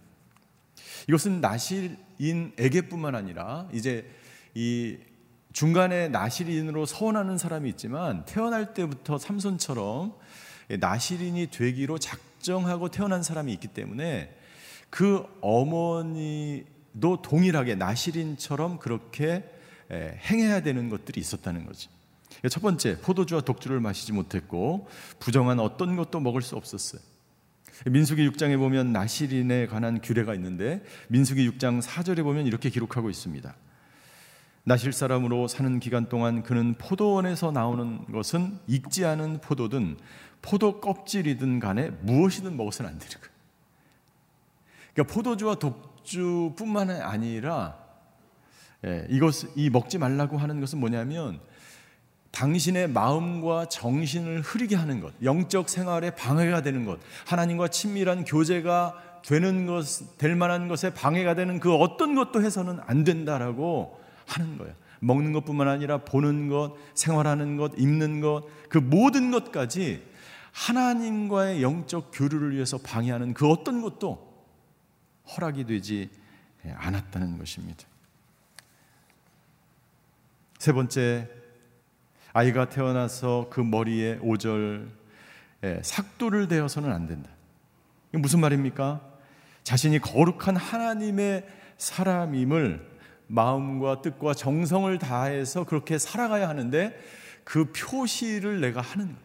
이것은 1.08 1.42
나실인에게뿐만 1.42 3.16
아니라 3.16 3.68
이제 3.72 4.10
이 4.54 4.98
중간에 5.54 6.10
나실인으로 6.10 6.86
서원하는 6.86 7.38
사람이 7.38 7.70
있지만 7.70 8.26
태어날 8.26 8.74
때부터 8.74 9.18
삼손처럼 9.18 10.14
나실인이 10.80 11.48
되기로 11.48 12.00
작정하고 12.00 12.90
태어난 12.90 13.24
사람이 13.24 13.54
있기 13.54 13.70
때문에 13.70 14.36
그 14.90 15.26
어머니도 15.42 17.22
동일하게 17.22 17.76
나실인처럼 17.76 18.80
그렇게 18.80 19.44
행해야 19.92 20.62
되는 20.62 20.90
것들이 20.90 21.22
있었다는 21.22 21.66
거죠. 21.66 21.90
첫 22.50 22.62
번째, 22.62 23.00
포도주와 23.00 23.42
독주를 23.42 23.80
마시지 23.80 24.12
못했고 24.12 24.88
부정한 25.20 25.60
어떤 25.60 25.96
것도 25.96 26.20
먹을 26.20 26.42
수 26.42 26.56
없었어요. 26.56 27.02
민수기 27.86 28.28
6장에 28.30 28.58
보면 28.58 28.94
나실인에 28.94 29.68
관한 29.68 30.02
규례가 30.02 30.34
있는데 30.36 30.84
민수기 31.10 31.50
6장 31.52 31.82
4절에 31.82 32.24
보면 32.24 32.48
이렇게 32.48 32.70
기록하고 32.70 33.10
있습니다. 33.10 33.56
나실 34.64 34.94
사람으로 34.94 35.48
사는 35.48 35.80
기간 35.80 36.10
동안 36.10 36.42
그는 36.42 36.74
포도원에서 36.78 37.52
나오는 37.52 38.04
것은 38.12 38.58
익지 38.66 39.06
않은 39.06 39.42
포도든 39.42 39.98
포도 40.42 40.80
껍질이든 40.80 41.60
간에 41.60 41.90
무엇이든 42.02 42.58
먹어서는 42.58 42.92
안 42.92 42.98
되는 42.98 43.14
거예요. 43.16 43.36
그러니까 44.94 45.14
포도주와 45.14 45.56
독주뿐만 45.56 46.90
아니라 46.90 47.78
예, 48.86 49.06
이것 49.10 49.34
이 49.56 49.70
먹지 49.70 49.98
말라고 49.98 50.38
하는 50.38 50.60
것은 50.60 50.80
뭐냐면 50.80 51.40
당신의 52.36 52.89
마음과 52.89 53.69
정신을 53.69 54.41
흐리게 54.41 54.76
하는 54.76 55.00
것, 55.00 55.13
영적 55.24 55.69
생활에 55.69 56.12
방해가 56.12 56.62
되는 56.62 56.86
것, 56.86 57.00
하나님과 57.26 57.69
친밀한 57.69 58.26
교제가 58.26 59.21
되는 59.24 59.65
것, 59.65 59.86
될 60.17 60.36
만한 60.36 60.67
것에 60.67 60.93
방해가 60.93 61.36
되는 61.36 61.62
그 61.62 61.74
어떤 61.74 62.13
것도 62.13 62.43
해서는 62.43 62.80
안 62.86 63.06
된다라고 63.06 64.00
하는 64.28 64.58
거예요. 64.58 64.74
먹는 65.00 65.32
것뿐만 65.32 65.69
아니라 65.69 66.00
보는 66.00 66.50
것, 66.50 66.76
생활하는 66.93 67.56
것, 67.56 67.71
입는 67.78 68.19
것, 68.19 68.43
그 68.67 68.80
모든 68.80 69.32
것까지 69.32 70.04
하나님과의 70.52 71.62
영적 71.62 72.12
교류를 72.13 72.54
위해서 72.54 72.78
방해하는 72.78 73.34
그 73.34 73.48
어떤 73.48 73.82
것도 73.82 74.45
허락이 75.36 75.65
되지 75.65 76.10
않았다는 76.65 77.38
것입니다. 77.38 77.86
세 80.60 80.74
번째, 80.74 81.44
아이가 82.38 82.67
태어나서 82.67 83.48
그 83.50 83.62
머리에 83.62 84.19
오절 84.21 84.91
삭도를 85.82 86.50
대어서는 86.50 86.91
안 86.91 87.08
된다. 87.08 87.30
이게 88.10 88.17
무슨 88.17 88.41
말입니까? 88.41 89.00
자신이 89.63 90.00
거룩한 90.00 90.58
하나님의 90.58 91.48
사람임을 91.78 92.86
마음과 93.28 94.02
뜻과 94.02 94.34
정성을 94.34 94.98
다해서 95.00 95.63
그렇게 95.63 95.98
살아가야 95.98 96.50
하는데 96.50 96.93
그 97.45 97.71
표시를 97.71 98.60
내가 98.60 98.82
하는. 98.82 99.15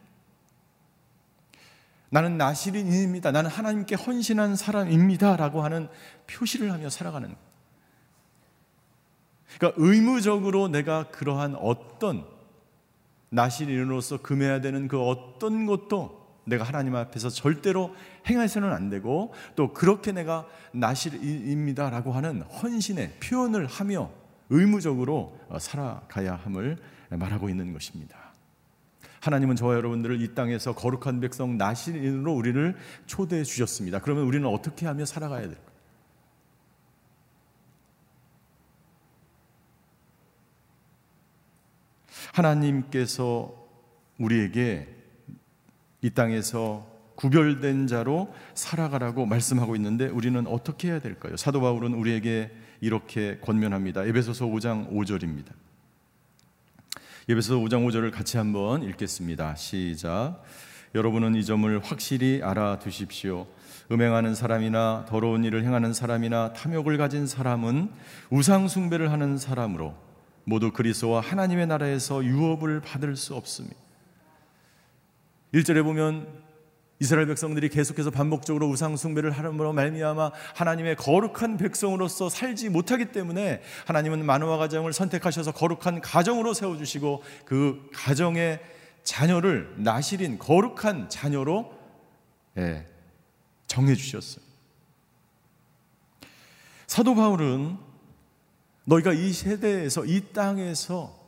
나는 2.11 2.39
나시린입니다. 2.39 3.33
나는 3.33 3.51
하나님께 3.51 3.97
헌신한 3.97 4.55
사람입니다. 4.55 5.35
라고 5.35 5.65
하는 5.65 5.89
표시를 6.29 6.73
하며 6.73 6.89
살아가는. 6.89 7.35
그러니까 9.59 9.83
의무적으로 9.83 10.69
내가 10.69 11.09
그러한 11.09 11.57
어떤 11.57 12.25
나시린으로서 13.31 14.19
금해야 14.19 14.61
되는 14.61 14.89
그 14.89 15.01
어떤 15.01 15.67
것도 15.67 16.21
내가 16.45 16.65
하나님 16.65 16.97
앞에서 16.97 17.29
절대로 17.29 17.95
행해서는 18.29 18.73
안 18.73 18.91
되고 18.91 19.33
또 19.57 19.73
그렇게 19.73 20.13
내가 20.13 20.47
나실입니다라고 20.73 22.13
하는 22.13 22.43
헌신의 22.43 23.19
표현을 23.23 23.67
하며 23.67 24.11
의무적으로 24.49 25.39
어, 25.49 25.59
살아가야 25.59 26.35
함을 26.35 26.77
말하고 27.11 27.49
있는 27.49 27.73
것입니다. 27.73 28.17
하나님은 29.21 29.57
저와 29.57 29.75
여러분들을 29.75 30.21
이 30.23 30.35
땅에서 30.35 30.75
거룩한 30.75 31.21
백성 31.21 31.57
나실인으로 31.59 32.33
우리를 32.33 32.77
초대해 33.07 33.45
주셨습니다. 33.45 34.01
그러면 34.01 34.25
우리는 34.25 34.49
어떻게 34.49 34.87
하며 34.87 35.05
살아가야 35.05 35.43
될까요? 35.43 35.70
하나님께서 42.33 43.55
우리에게 44.19 44.89
이 46.03 46.11
땅에서 46.11 46.89
구별된 47.17 47.87
자로 47.87 48.33
살아가라고 48.55 49.27
말씀하고 49.27 49.77
있는데 49.77 50.07
우리는 50.07 50.47
어떻게 50.47 50.89
해야 50.89 51.01
될까요? 51.01 51.37
사도 51.37 51.61
바울은 51.61 51.93
우리에게 51.93 52.51
이렇게 52.81 53.39
권면합니다. 53.43 54.05
에베소서 54.05 54.47
5장 54.47 54.91
5절입니다. 54.91 55.53
에베소서 57.29 57.61
5장 57.61 57.87
5절을 57.87 58.11
같이 58.11 58.39
한번 58.39 58.83
읽겠습니다. 58.83 59.55
시작. 59.57 60.43
여러분은 60.95 61.35
이 61.35 61.45
점을 61.45 61.79
확실히 61.85 62.41
알아두십시오. 62.43 63.47
음행하는 63.93 64.35
사람이나 64.35 65.05
더러운 65.09 65.45
일을 65.45 65.63
행하는 65.65 65.93
사람이나 65.93 66.55
탐욕을 66.55 66.97
가진 66.97 67.27
사람은 67.27 67.91
우상 68.31 68.67
숭배를 68.67 69.13
하는 69.13 69.37
사람으로 69.37 69.95
모두 70.51 70.73
그리스도와 70.73 71.21
하나님의 71.21 71.69
나라에서 71.69 72.25
유업을 72.25 72.81
받을 72.81 73.15
수 73.15 73.37
없습니다. 73.37 73.77
1절에 75.55 75.85
보면 75.85 76.27
이스라엘 76.99 77.29
백성들이 77.29 77.69
계속해서 77.69 78.11
반복적으로 78.11 78.69
우상 78.69 78.97
숭배를 78.97 79.31
하므로 79.31 79.73
말미암아 79.73 80.33
하나님의 80.57 80.97
거룩한 80.97 81.57
백성으로서 81.57 82.29
살지 82.29 82.69
못하기 82.69 83.13
때문에 83.13 83.63
하나님은 83.87 84.27
만화와 84.27 84.59
가정을 84.59 84.93
선택하셔서 84.93 85.53
거룩한 85.53 86.01
가정으로 86.01 86.53
세워 86.53 86.77
주시고 86.77 87.23
그 87.45 87.89
가정의 87.95 88.61
자녀를 89.05 89.73
나실인 89.79 90.37
거룩한 90.39 91.09
자녀로 91.09 91.73
예, 92.59 92.87
정해 93.69 93.95
주셨어요. 93.95 94.45
사도 96.89 97.15
바울은 97.15 97.90
너희가 98.85 99.13
이 99.13 99.33
세대에서 99.33 100.05
이 100.05 100.33
땅에서 100.33 101.19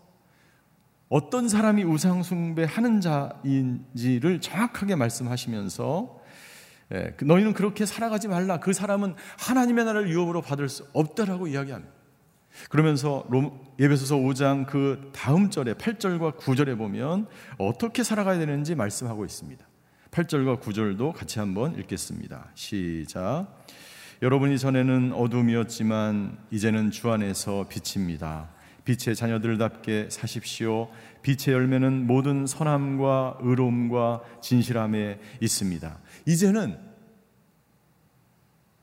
어떤 1.08 1.48
사람이 1.48 1.84
우상숭배 1.84 2.64
하는 2.64 3.00
자인지를 3.00 4.40
정확하게 4.40 4.96
말씀하시면서 4.96 6.20
예, 6.94 7.14
그 7.16 7.24
너희는 7.24 7.52
그렇게 7.54 7.86
살아가지 7.86 8.28
말라. 8.28 8.60
그 8.60 8.72
사람은 8.72 9.14
하나님의 9.38 9.84
나라를 9.84 10.10
유업으로 10.10 10.42
받을 10.42 10.68
수 10.68 10.86
없다라고 10.92 11.48
이야기합니다. 11.48 11.92
그러면서 12.68 13.26
예배소서 13.78 14.16
5장 14.16 14.66
그 14.66 15.10
다음 15.14 15.48
절에 15.50 15.74
8절과 15.74 16.38
9절에 16.38 16.76
보면 16.76 17.26
어떻게 17.58 18.02
살아가야 18.02 18.38
되는지 18.38 18.74
말씀하고 18.74 19.24
있습니다. 19.24 19.66
8절과 20.10 20.60
9절도 20.60 21.12
같이 21.12 21.38
한번 21.38 21.78
읽겠습니다. 21.78 22.50
시작. 22.54 23.46
여러분이 24.22 24.56
전에는 24.56 25.14
어둠이었지만 25.14 26.38
이제는 26.52 26.92
주 26.92 27.10
안에서 27.10 27.66
빛입니다. 27.68 28.50
빛의 28.84 29.16
자녀들답게 29.16 30.10
사십시오. 30.10 30.88
빛의 31.22 31.52
열매는 31.52 32.06
모든 32.06 32.46
선함과 32.46 33.38
의로움과 33.40 34.22
진실함에 34.40 35.18
있습니다. 35.40 35.98
이제는 36.26 36.78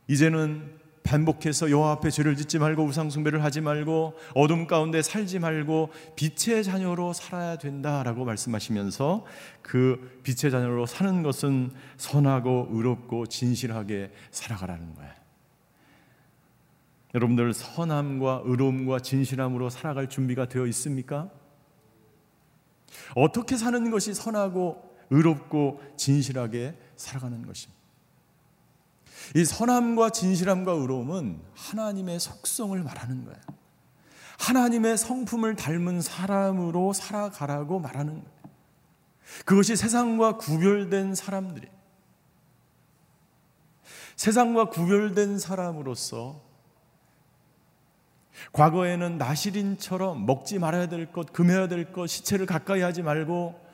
이제는 0.10 0.78
반복해서 1.04 1.72
여호와 1.72 1.94
앞에 1.94 2.10
죄를 2.10 2.36
짓지 2.36 2.60
말고 2.60 2.84
우상 2.84 3.10
숭배를 3.10 3.42
하지 3.42 3.62
말고 3.62 4.16
어둠 4.36 4.68
가운데 4.68 5.02
살지 5.02 5.40
말고 5.40 5.92
빛의 6.18 6.66
자녀로 6.66 7.14
살아야 7.14 7.58
된다라고 7.58 8.26
말씀하시면서 8.26 9.26
그 9.62 10.20
빛의 10.24 10.52
자녀로 10.52 10.86
사는 10.86 11.24
것은 11.24 11.72
선하고 11.96 12.68
의롭고 12.72 13.28
진실하게 13.28 14.12
살아가라는 14.32 14.96
거예요. 14.96 15.19
여러분들 17.16 17.54
선함과 17.54 18.44
의로움과 18.46 19.00
진실함으로 19.00 19.70
살아갈 19.70 20.08
준비가 20.10 20.48
되어 20.48 20.68
있습니까? 20.68 21.30
어떻게 23.16 23.58
사는 23.58 23.90
것이 23.90 24.14
선하고 24.14 24.98
의롭고 25.10 25.82
진실하게 25.98 26.78
살아가는 26.96 27.46
것입니다. 27.46 27.80
이 29.36 29.44
선함과 29.44 30.12
진실함과 30.12 30.72
의로움은 30.74 31.42
하나님의 31.54 32.20
속성을 32.20 32.82
말하는 32.82 33.26
거예요. 33.26 33.40
하나님의 34.40 34.98
성품을 34.98 35.56
닮은 35.56 36.02
사람으로 36.02 36.94
살아가라고 36.94 37.80
말하는 37.80 38.14
거예요. 38.14 38.40
그것이 39.46 39.76
세상과 39.76 40.38
구별된 40.38 41.14
사람들이 41.14 41.68
세상과 44.16 44.70
구별된 44.70 45.38
사람으로서 45.38 46.49
과거에는 48.54 49.18
나시린처럼 49.18 50.26
먹지 50.26 50.60
말아야 50.60 50.88
될 50.88 51.12
것, 51.12 51.32
금해야 51.34 51.68
될 51.68 51.92
것, 51.92 52.08
시체를 52.08 52.46
가까이 52.46 52.82
하지 52.82 53.02
말고 53.02 53.70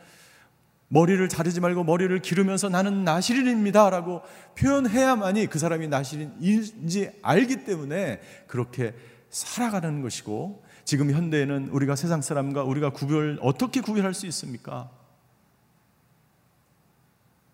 머리를 0.88 1.28
자르지 1.30 1.60
말고 1.60 1.84
머리를 1.84 2.18
기르면서 2.22 2.70
나는 2.70 3.04
나시린입니다. 3.04 3.90
라고 3.90 4.22
표현해야만이 4.58 5.48
그 5.48 5.60
사람이 5.60 5.88
나시린인지 5.88 7.12
알기 7.22 7.64
때문에 7.66 8.22
그렇게 8.48 8.94
살아가는 9.30 10.02
것이고 10.02 10.64
지금 10.86 11.12
현대에는 11.12 11.70
우리가 11.70 11.96
세상 11.96 12.22
사람과 12.22 12.64
우리가 12.64 12.92
구별, 12.92 13.40
어떻게 13.42 13.82
구별할 13.82 14.14
수 14.14 14.28
있습니까? 14.28 14.92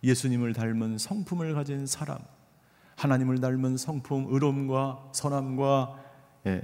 예수님을 0.03 0.53
닮은 0.53 0.97
성품을 0.97 1.53
가진 1.53 1.85
사람, 1.87 2.19
하나님을 2.97 3.39
닮은 3.39 3.77
성품, 3.77 4.27
의로움과 4.29 5.11
선함과 5.13 5.95
예, 5.95 6.10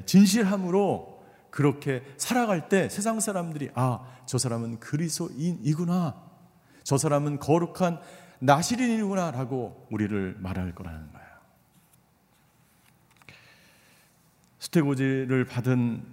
진실함으로 0.06 1.24
그렇게 1.50 2.04
살아갈 2.18 2.70
때 2.70 2.90
세상 2.90 3.20
사람들이 3.20 3.72
아, 3.74 4.02
저 4.26 4.38
사람은 4.38 4.80
그리스도인이구나. 4.80 6.16
저 6.84 6.98
사람은 6.98 7.40
거룩한 7.40 8.00
나시린이구나라고 8.40 9.88
우리를 9.90 10.38
말할 10.40 10.76
거라는 10.76 11.12
거예요. 11.12 11.28
수태고지를 14.60 15.46
받은 15.46 16.04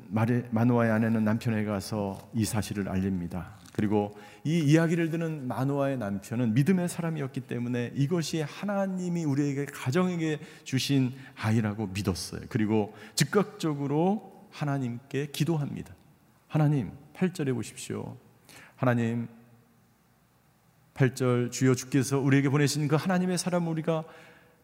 마누아의 0.51 0.91
아내는 0.93 1.25
남편에게 1.25 1.67
가서 1.67 2.19
이 2.33 2.45
사실을 2.45 2.89
알립니다. 2.89 3.57
그리고 3.75 4.17
이 4.45 4.61
이야기를 4.61 5.11
듣는 5.11 5.49
마누아의 5.49 5.99
남편은 5.99 6.55
믿음의 6.55 6.89
사람이었기 6.89 7.41
때문에 7.41 7.91
이것이 7.97 8.41
하나님이 8.41 9.25
우리에게 9.25 9.65
가정에게 9.65 10.39
주신 10.63 11.13
아이라고 11.37 11.89
믿었어요. 11.89 12.43
그리고 12.49 12.95
즉각적으로 13.17 14.47
하나님께 14.53 15.27
기도합니다. 15.33 15.93
하나님, 16.47 16.93
8절에 17.15 17.53
보십시오. 17.53 18.17
하나님, 18.77 19.27
8절 20.95 21.51
주여 21.51 21.75
주께서 21.75 22.21
우리에게 22.21 22.51
보내신 22.51 22.87
그 22.87 22.95
하나님의 22.95 23.39
사람 23.39 23.67
우리가 23.67 24.05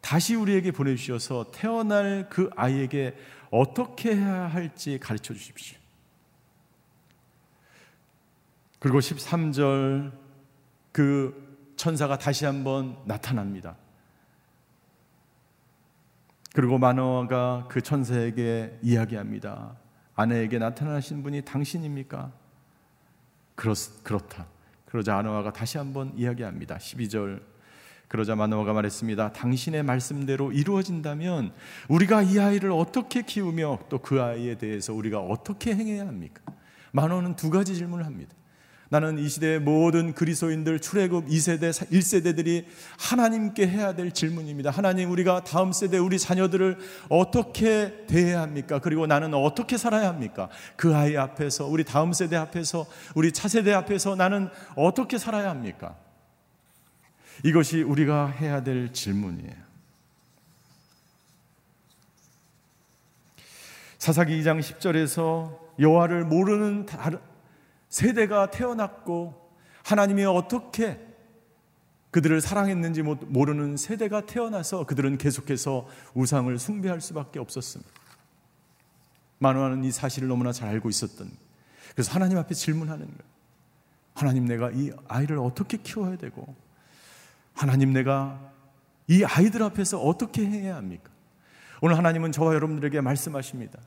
다시 0.01 0.37
우리에게 0.37 0.71
보내주셔서 0.71 1.51
태어날 1.53 2.29
그 2.31 2.49
아이에게 2.55 3.17
어떻게 3.51 4.15
해야 4.15 4.47
할지 4.47 5.01
가르쳐 5.01 5.35
주십시오. 5.35 5.80
그리고 8.81 8.99
13절 8.99 10.11
그 10.91 11.73
천사가 11.77 12.19
다시 12.19 12.45
한번 12.47 12.97
나타납니다. 13.05 13.77
그리고 16.55 16.79
마노아가 16.79 17.67
그 17.69 17.81
천사에게 17.81 18.79
이야기합니다. 18.83 19.77
아내에게 20.17 20.59
나타나신 20.59 21.23
분이 21.23 21.43
당신입니까? 21.43 22.33
그렇, 23.55 23.75
그렇다. 24.03 24.47
그러자 24.87 25.17
아노아가 25.19 25.53
다시 25.53 25.79
한번 25.79 26.13
이야기합니다. 26.17 26.79
12절 26.79 27.43
그러자 28.09 28.35
마노아가 28.35 28.73
말했습니다. 28.73 29.33
당신의 29.33 29.85
말씀대로 29.85 30.51
이루어진다면 30.51 31.53
우리가 31.89 32.23
이 32.23 32.41
아이를 32.41 32.73
어떻게 32.73 33.23
키우며 33.23 33.79
또 33.89 33.99
그 33.99 34.21
아이에 34.21 34.57
대해서 34.57 34.93
우리가 34.93 35.21
어떻게 35.21 35.75
행해야 35.77 36.07
합니까? 36.07 36.43
마노는 36.93 37.37
두 37.37 37.51
가지 37.51 37.77
질문을 37.77 38.05
합니다. 38.05 38.35
나는 38.93 39.19
이 39.19 39.29
시대의 39.29 39.61
모든 39.61 40.15
그리스도인들 40.15 40.81
출애굽 40.81 41.29
2세대 41.29 41.71
1세대들이 41.71 42.65
하나님께 42.99 43.69
해야 43.69 43.95
될 43.95 44.11
질문입니다. 44.11 44.71
하나님 44.71 45.13
우리가 45.13 45.45
다음 45.45 45.71
세대 45.71 45.97
우리 45.97 46.19
자녀들을 46.19 46.77
어떻게 47.09 48.05
대해야 48.09 48.41
합니까? 48.43 48.81
그리고 48.81 49.07
나는 49.07 49.33
어떻게 49.33 49.77
살아야 49.77 50.09
합니까? 50.09 50.49
그 50.75 50.93
아이 50.97 51.17
앞에서 51.17 51.67
우리 51.67 51.85
다음 51.85 52.13
세대 52.13 52.35
앞에서 52.35 52.85
우리 53.15 53.31
차세대 53.31 53.73
앞에서 53.73 54.17
나는 54.17 54.49
어떻게 54.75 55.19
살아야 55.19 55.51
합니까? 55.51 55.95
이것이 57.45 57.83
우리가 57.83 58.27
해야 58.27 58.65
될 58.65 58.93
질문이에요. 58.93 59.71
사사기 63.99 64.43
2장 64.43 64.59
10절에서 64.59 65.61
여호와를 65.79 66.25
모르는 66.25 66.87
세대가 67.91 68.51
태어났고 68.51 69.51
하나님이 69.85 70.25
어떻게 70.25 70.99
그들을 72.13 72.41
사랑했는지 72.41 73.03
모르는 73.03 73.77
세대가 73.77 74.25
태어나서 74.27 74.87
그들은 74.87 75.19
계속해서 75.19 75.87
우상을 76.15 76.59
숭배할 76.59 77.01
수밖에 77.01 77.39
없었습니다. 77.39 77.91
만화는 79.39 79.85
이 79.85 79.91
사실을 79.91 80.29
너무나 80.29 80.53
잘 80.53 80.69
알고 80.69 80.89
있었던 80.89 81.31
그래서 81.93 82.13
하나님 82.13 82.39
앞에 82.39 82.55
질문하는 82.55 83.07
거예요. 83.07 83.31
하나님 84.15 84.45
내가 84.47 84.71
이 84.71 84.93
아이를 85.09 85.39
어떻게 85.39 85.77
키워야 85.77 86.17
되고 86.17 86.55
하나님 87.55 87.93
내가 87.93 88.53
이 89.09 89.25
아이들 89.25 89.63
앞에서 89.63 90.01
어떻게 90.01 90.47
해야 90.47 90.77
합니까? 90.77 91.11
오늘 91.81 91.97
하나님은 91.97 92.33
저와 92.33 92.55
여러분들에게 92.55 93.01
말씀하십니다. 93.01 93.79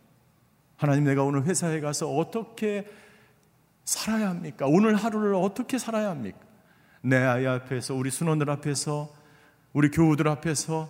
하나님 0.75 1.03
내가 1.03 1.23
오늘 1.23 1.43
회사에 1.43 1.79
가서 1.79 2.09
어떻게 2.09 2.85
살아야 3.85 4.29
합니까? 4.29 4.65
오늘 4.67 4.95
하루를 4.95 5.35
어떻게 5.35 5.77
살아야 5.77 6.09
합니까? 6.09 6.39
내 7.01 7.17
아이 7.17 7.45
앞에서, 7.45 7.95
우리 7.95 8.09
순원들 8.11 8.49
앞에서, 8.49 9.13
우리 9.73 9.89
교우들 9.89 10.27
앞에서 10.27 10.89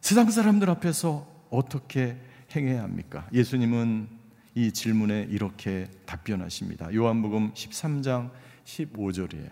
세상 0.00 0.30
사람들 0.30 0.68
앞에서 0.68 1.26
어떻게 1.50 2.16
행해야 2.54 2.82
합니까? 2.82 3.26
예수님은 3.32 4.08
이 4.54 4.72
질문에 4.72 5.26
이렇게 5.30 5.88
답변하십니다. 6.04 6.92
요한복음 6.94 7.54
13장 7.54 8.30
15절이에요. 8.64 9.50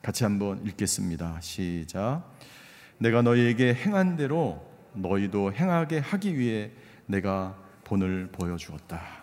같이 0.00 0.24
한번 0.24 0.64
읽겠습니다. 0.66 1.40
시작. 1.40 2.22
내가 2.98 3.22
너희에게 3.22 3.74
행한 3.74 4.16
대로 4.16 4.64
너희도 4.94 5.52
행하게 5.52 5.98
하기 5.98 6.38
위해 6.38 6.70
내가 7.06 7.56
본을 7.84 8.28
보여주었다. 8.30 9.21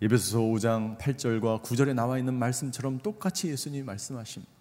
예배소서 0.00 0.38
5장 0.38 0.96
8절과 0.98 1.62
9절에 1.62 1.92
나와 1.94 2.18
있는 2.18 2.34
말씀처럼 2.34 3.00
똑같이 3.00 3.48
예수님이 3.48 3.82
말씀하십니다. 3.82 4.52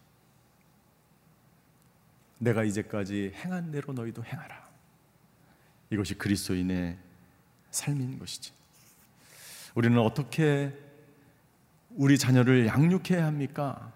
내가 2.40 2.64
이제까지 2.64 3.34
행한 3.36 3.72
대로 3.72 3.94
너희도 3.94 4.24
행하라. 4.24 4.68
이것이 5.92 6.16
그리스도인의 6.16 6.98
삶인 7.70 8.18
것이지. 8.20 8.52
우리는 9.76 10.00
어떻게 10.00 10.76
우리 11.92 12.18
자녀를 12.18 12.68
양육해야 12.68 13.26
합니까? 13.26 13.94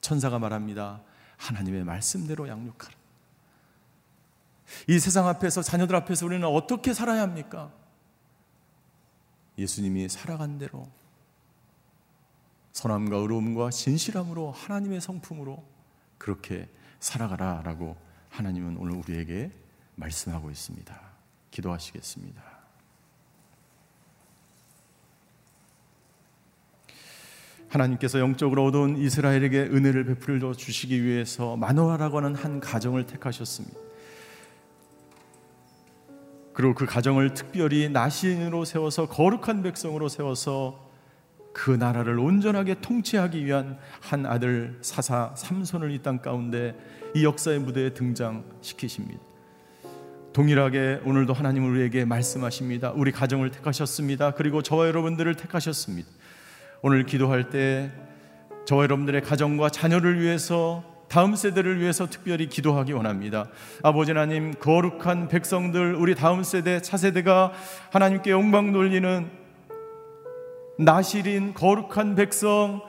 천사가 0.00 0.38
말합니다. 0.38 1.02
하나님의 1.38 1.84
말씀대로 1.84 2.48
양육하라. 2.48 2.94
이 4.88 4.98
세상 4.98 5.26
앞에서 5.26 5.62
자녀들 5.62 5.96
앞에서 5.96 6.26
우리는 6.26 6.46
어떻게 6.46 6.92
살아야 6.92 7.22
합니까? 7.22 7.72
예수님이 9.60 10.08
살아간 10.08 10.58
대로 10.58 10.90
선함과 12.72 13.16
의로움과 13.18 13.70
진실함으로 13.70 14.52
하나님의 14.52 15.00
성품으로 15.00 15.62
그렇게 16.18 16.68
살아가라 16.98 17.62
라고 17.62 17.96
하나님은 18.30 18.76
오늘 18.78 18.96
우리에게 18.96 19.50
말씀하고 19.96 20.50
있습니다. 20.50 21.00
기도하시겠습니다. 21.50 22.42
하나님께서 27.68 28.18
영적으로 28.18 28.64
얻은 28.66 28.96
이스라엘에게 28.96 29.60
은혜를 29.60 30.04
베풀어 30.06 30.54
주시기 30.54 31.04
위해서 31.04 31.56
마노아라고 31.56 32.16
하는 32.16 32.34
한 32.34 32.60
가정을 32.60 33.06
택하셨습니다. 33.06 33.89
그리고 36.52 36.74
그 36.74 36.86
가정을 36.86 37.34
특별히 37.34 37.88
나신으로 37.88 38.64
세워서 38.64 39.08
거룩한 39.08 39.62
백성으로 39.62 40.08
세워서 40.08 40.90
그 41.52 41.70
나라를 41.70 42.18
온전하게 42.18 42.80
통치하기 42.80 43.44
위한 43.44 43.78
한 44.00 44.24
아들 44.26 44.78
사사 44.82 45.32
삼손을 45.36 45.90
이 45.92 46.02
땅 46.02 46.18
가운데 46.22 46.76
이 47.14 47.24
역사의 47.24 47.58
무대에 47.60 47.90
등장시키십니다. 47.90 49.20
동일하게 50.32 51.00
오늘도 51.04 51.32
하나님을 51.32 51.70
우리에게 51.70 52.04
말씀하십니다. 52.04 52.92
우리 52.92 53.10
가정을 53.10 53.50
택하셨습니다. 53.50 54.32
그리고 54.32 54.62
저와 54.62 54.86
여러분들을 54.86 55.34
택하셨습니다. 55.34 56.08
오늘 56.82 57.04
기도할 57.04 57.50
때 57.50 57.90
저와 58.64 58.84
여러분들의 58.84 59.22
가정과 59.22 59.70
자녀를 59.70 60.20
위해서 60.20 60.84
다음 61.10 61.34
세대를 61.34 61.80
위해서 61.80 62.06
특별히 62.06 62.48
기도하기 62.48 62.92
원합니다. 62.92 63.48
아버지 63.82 64.12
하나님 64.12 64.54
거룩한 64.54 65.26
백성들 65.26 65.96
우리 65.96 66.14
다음 66.14 66.44
세대 66.44 66.80
차세대가 66.80 67.52
하나님께 67.90 68.30
영광 68.30 68.72
돌리는 68.72 69.28
나실인 70.78 71.52
거룩한 71.52 72.14
백성 72.14 72.80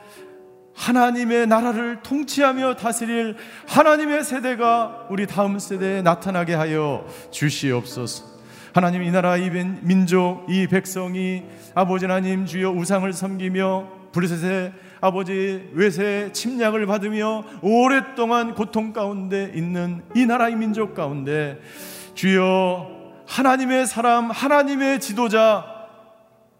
하나님의 0.72 1.48
나라를 1.48 2.02
통치하며 2.04 2.76
다스릴 2.76 3.34
하나님의 3.66 4.22
세대가 4.22 5.08
우리 5.10 5.26
다음 5.26 5.58
세대에 5.58 6.02
나타나게 6.02 6.54
하여 6.54 7.04
주시옵소서. 7.32 8.24
하나님 8.72 9.02
이 9.02 9.10
나라 9.10 9.36
이 9.36 9.50
민족 9.50 10.46
이 10.48 10.68
백성이 10.68 11.42
아버지 11.74 12.06
하나님 12.06 12.46
주여 12.46 12.70
우상을 12.70 13.12
섬기며 13.12 13.88
블레셋의 14.12 14.72
아버지 15.02 15.68
외세 15.72 16.30
침략을 16.32 16.86
받으며 16.86 17.42
오랫동안 17.60 18.54
고통 18.54 18.92
가운데 18.92 19.50
있는 19.52 20.04
이 20.14 20.24
나라 20.26 20.48
이 20.48 20.54
민족 20.54 20.94
가운데 20.94 21.58
주여 22.14 22.88
하나님의 23.26 23.86
사람 23.86 24.30
하나님의 24.30 25.00
지도자 25.00 25.66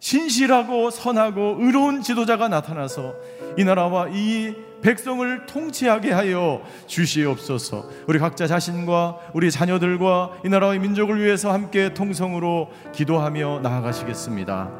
신실하고 0.00 0.90
선하고 0.90 1.58
의로운 1.60 2.02
지도자가 2.02 2.48
나타나서 2.48 3.14
이 3.56 3.62
나라와 3.62 4.08
이 4.10 4.52
백성을 4.82 5.46
통치하게 5.46 6.10
하여 6.10 6.62
주시옵소서. 6.88 7.88
우리 8.08 8.18
각자 8.18 8.48
자신과 8.48 9.18
우리 9.34 9.52
자녀들과 9.52 10.40
이 10.44 10.48
나라의 10.48 10.80
민족을 10.80 11.22
위해서 11.22 11.52
함께 11.52 11.94
통성으로 11.94 12.72
기도하며 12.92 13.60
나아가시겠습니다. 13.62 14.70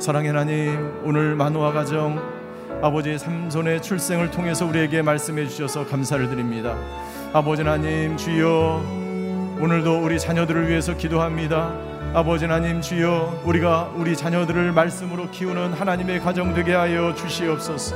사랑의 0.00 0.32
하나님, 0.32 1.02
오늘 1.04 1.36
만호와 1.36 1.70
가정 1.70 2.41
아버지 2.82 3.16
삼손의 3.16 3.80
출생을 3.80 4.32
통해서 4.32 4.66
우리에게 4.66 5.02
말씀해 5.02 5.46
주셔서 5.46 5.86
감사를 5.86 6.28
드립니다. 6.28 6.76
아버지 7.32 7.62
하나님 7.62 8.16
주여 8.16 8.82
오늘도 9.60 10.02
우리 10.02 10.18
자녀들을 10.18 10.68
위해서 10.68 10.96
기도합니다. 10.96 11.72
아버지 12.12 12.44
하나님 12.44 12.80
주여 12.80 13.42
우리가 13.44 13.92
우리 13.94 14.16
자녀들을 14.16 14.72
말씀으로 14.72 15.30
키우는 15.30 15.74
하나님의 15.74 16.18
가정 16.22 16.54
되게 16.54 16.74
하여 16.74 17.14
주시옵소서. 17.14 17.94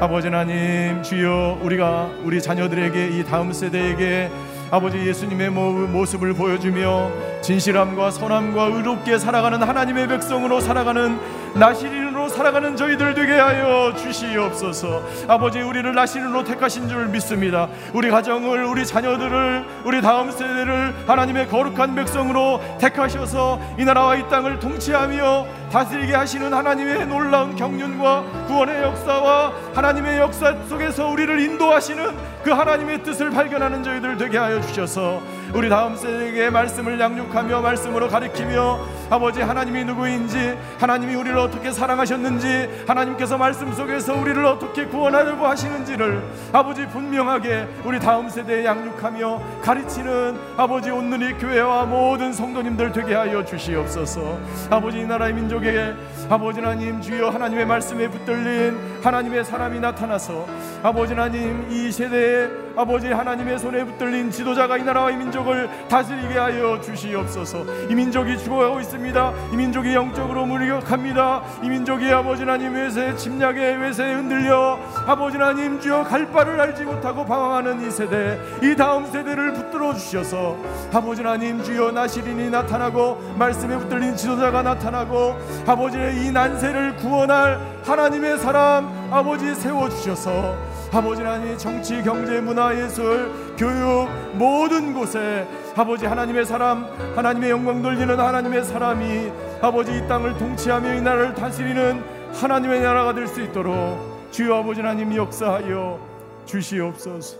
아버지 0.00 0.28
하나님 0.28 1.02
주여 1.02 1.58
우리가 1.60 2.10
우리 2.22 2.40
자녀들에게 2.40 3.18
이 3.18 3.24
다음 3.24 3.52
세대에게 3.52 4.30
아버지 4.70 4.98
예수님의 4.98 5.50
모습을 5.50 6.34
보여주며 6.34 7.10
진실함과 7.42 8.12
선함과 8.12 8.66
의롭게 8.66 9.18
살아가는 9.18 9.60
하나님의 9.60 10.06
백성으로 10.06 10.60
살아가는 10.60 11.18
나시 11.56 11.88
린으로 12.20 12.28
살아가는 12.28 12.76
저희들 12.76 13.14
되게 13.14 13.32
하여 13.32 13.92
주시옵소서. 13.96 15.02
아버지 15.28 15.60
우리를 15.60 15.92
나시린으로 15.94 16.44
택하신 16.44 16.88
줄 16.88 17.06
믿습니다. 17.06 17.68
우리 17.94 18.10
가정을 18.10 18.64
우리 18.64 18.84
자녀들을 18.84 19.64
우리 19.84 20.02
다음 20.02 20.30
세대를 20.30 20.94
하나님의 21.06 21.48
거룩한 21.48 21.94
백성으로 21.94 22.60
택하셔서 22.78 23.60
이 23.78 23.84
나라와 23.84 24.16
이 24.16 24.28
땅을 24.28 24.60
통치하며 24.60 25.46
다스리게 25.72 26.14
하시는 26.14 26.52
하나님의 26.52 27.06
놀라운 27.06 27.54
경륜과 27.56 28.24
구원의 28.48 28.82
역사와 28.82 29.52
하나님의 29.74 30.18
역사 30.18 30.54
속에서 30.68 31.08
우리를 31.08 31.40
인도하시는 31.40 32.39
그 32.42 32.50
하나님의 32.50 33.02
뜻을 33.02 33.30
발견하는 33.30 33.82
저희들 33.82 34.16
되게 34.16 34.38
하여 34.38 34.60
주셔서 34.62 35.20
우리 35.52 35.68
다음 35.68 35.96
세대에게 35.96 36.50
말씀을 36.50 36.98
양육하며 36.98 37.60
말씀으로 37.60 38.08
가리키며 38.08 38.80
아버지 39.10 39.42
하나님이 39.42 39.84
누구인지 39.84 40.56
하나님이 40.78 41.16
우리를 41.16 41.36
어떻게 41.36 41.72
사랑하셨는지 41.72 42.84
하나님께서 42.86 43.36
말씀 43.36 43.72
속에서 43.72 44.14
우리를 44.14 44.42
어떻게 44.44 44.86
구원하려고 44.86 45.46
하시는지를 45.46 46.22
아버지 46.52 46.86
분명하게 46.86 47.66
우리 47.84 47.98
다음 47.98 48.28
세대에 48.28 48.64
양육하며 48.64 49.60
가르치는 49.62 50.38
아버지 50.56 50.90
온누리 50.90 51.34
교회와 51.34 51.84
모든 51.86 52.32
성도님들 52.32 52.92
되게 52.92 53.14
하여 53.14 53.44
주시옵소서. 53.44 54.38
아버지 54.70 55.00
이 55.00 55.04
나라의 55.04 55.34
민족에게 55.34 55.92
아버지 56.28 56.60
하나님 56.60 57.00
주여 57.00 57.30
하나님의 57.30 57.66
말씀에 57.66 58.08
붙들린 58.08 58.78
하나님의 59.02 59.44
사람이 59.44 59.80
나타나서 59.80 60.46
아버지 60.82 61.14
하나님 61.14 61.66
이 61.70 61.90
세대에 61.90 62.29
아버지 62.76 63.08
하나님의 63.08 63.58
손에 63.58 63.84
붙들린 63.84 64.30
지도자가 64.30 64.78
이 64.78 64.84
나라와 64.84 65.10
이 65.10 65.16
민족을 65.16 65.68
다스리게 65.88 66.38
하여 66.38 66.80
주시옵소서. 66.80 67.64
이 67.90 67.94
민족이 67.94 68.38
죽어가고 68.38 68.80
있습니다. 68.80 69.32
이 69.52 69.56
민족이 69.56 69.94
영적으로 69.94 70.46
무력합니다. 70.46 71.42
이 71.62 71.68
민족이 71.68 72.10
아버지 72.10 72.42
하나님 72.42 72.74
외세 72.74 73.14
침략의 73.16 73.76
외세에 73.76 74.14
흔들려 74.14 74.78
아버지 75.06 75.36
하나님 75.36 75.80
주여 75.80 76.04
갈 76.04 76.30
바를 76.30 76.60
알지 76.60 76.84
못하고 76.84 77.24
방황하는 77.24 77.86
이 77.86 77.90
세대 77.90 78.38
이 78.62 78.74
다음 78.76 79.06
세대를 79.06 79.52
붙들어 79.54 79.92
주셔서 79.94 80.56
아버지 80.92 81.22
하나님 81.22 81.62
주여 81.62 81.90
나시린이 81.90 82.50
나타나고 82.50 83.34
말씀에 83.36 83.76
붙들린 83.76 84.16
지도자가 84.16 84.62
나타나고 84.62 85.36
아버지의 85.66 86.24
이 86.24 86.32
난세를 86.32 86.96
구원할 86.96 87.58
하나님의 87.84 88.38
사람 88.38 89.08
아버지 89.10 89.54
세워 89.54 89.88
주셔서 89.88 90.69
아버지 90.92 91.22
하나님 91.22 91.56
정치 91.56 92.02
경제 92.02 92.40
문화 92.40 92.74
예술 92.76 93.30
교육 93.56 94.08
모든 94.36 94.92
곳에 94.92 95.46
아버지 95.76 96.04
하나님의 96.04 96.44
사람 96.44 96.84
하나님의 97.14 97.50
영광 97.50 97.80
돌리는 97.80 98.18
하나님의 98.18 98.64
사람이 98.64 99.30
아버지 99.62 99.96
이 99.96 100.08
땅을 100.08 100.36
통치하며 100.36 100.94
이 100.94 101.00
나라를 101.00 101.34
다스리는 101.34 102.02
하나님의 102.32 102.80
나라가 102.80 103.14
될 103.14 103.28
수 103.28 103.40
있도록 103.40 104.30
주여 104.32 104.56
아버지 104.56 104.80
하나님 104.80 105.14
역사하여 105.14 106.44
주시옵소서 106.46 107.38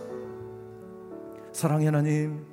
사랑의 1.51 1.87
하나님 1.87 2.45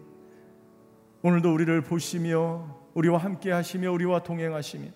오늘도 1.22 1.52
우리를 1.52 1.80
보시며 1.82 2.76
우리와 2.94 3.18
함께 3.18 3.52
하시며 3.52 3.92
우리와 3.92 4.24
동행하시며 4.24 4.86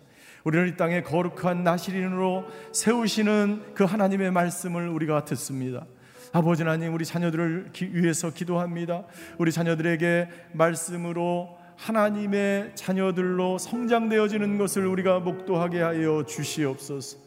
우리를 0.45 0.69
이 0.69 0.77
땅에 0.77 1.03
거룩한 1.03 1.63
나시린으로 1.63 2.45
세우시는 2.73 3.75
그 3.75 3.85
하나님의 3.85 4.33
말씀을 4.33 4.89
우리가 4.89 5.25
듣습니다. 5.25 5.87
아버지 6.35 6.63
하나님 6.63 6.95
우리 6.95 7.05
자녀들을 7.05 7.73
위해서 7.93 8.31
기도합니다. 8.31 9.05
우리 9.37 9.53
자녀들에게 9.53 10.29
말씀으로 10.53 11.59
하나님의 11.77 12.73
자녀들로 12.75 13.59
성장되어지는 13.59 14.57
것을 14.57 14.87
우리가 14.87 15.21
목도하게 15.21 15.83
하여 15.83 16.25
주시옵소서. 16.25 17.19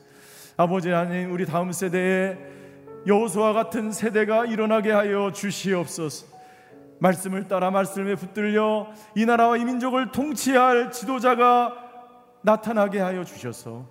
아버지 0.58 0.89
하나님 0.89 1.32
우리 1.32 1.45
다음 1.45 1.72
세대에 1.72 2.36
여호수아 3.06 3.53
같은 3.53 3.91
세대가 3.91 4.45
일어나게 4.45 4.91
하여 4.91 5.32
주시옵소서. 5.32 6.26
말씀을 6.97 7.47
따라 7.47 7.70
말씀에 7.70 8.16
붙들려 8.16 8.88
이 9.16 9.26
나라와 9.26 9.58
이 9.58 9.66
민족을 9.66 10.12
통치할 10.12 10.91
지도자가 10.91 11.76
나타나게 12.41 12.99
하여 12.99 13.24
주셔서 13.24 13.86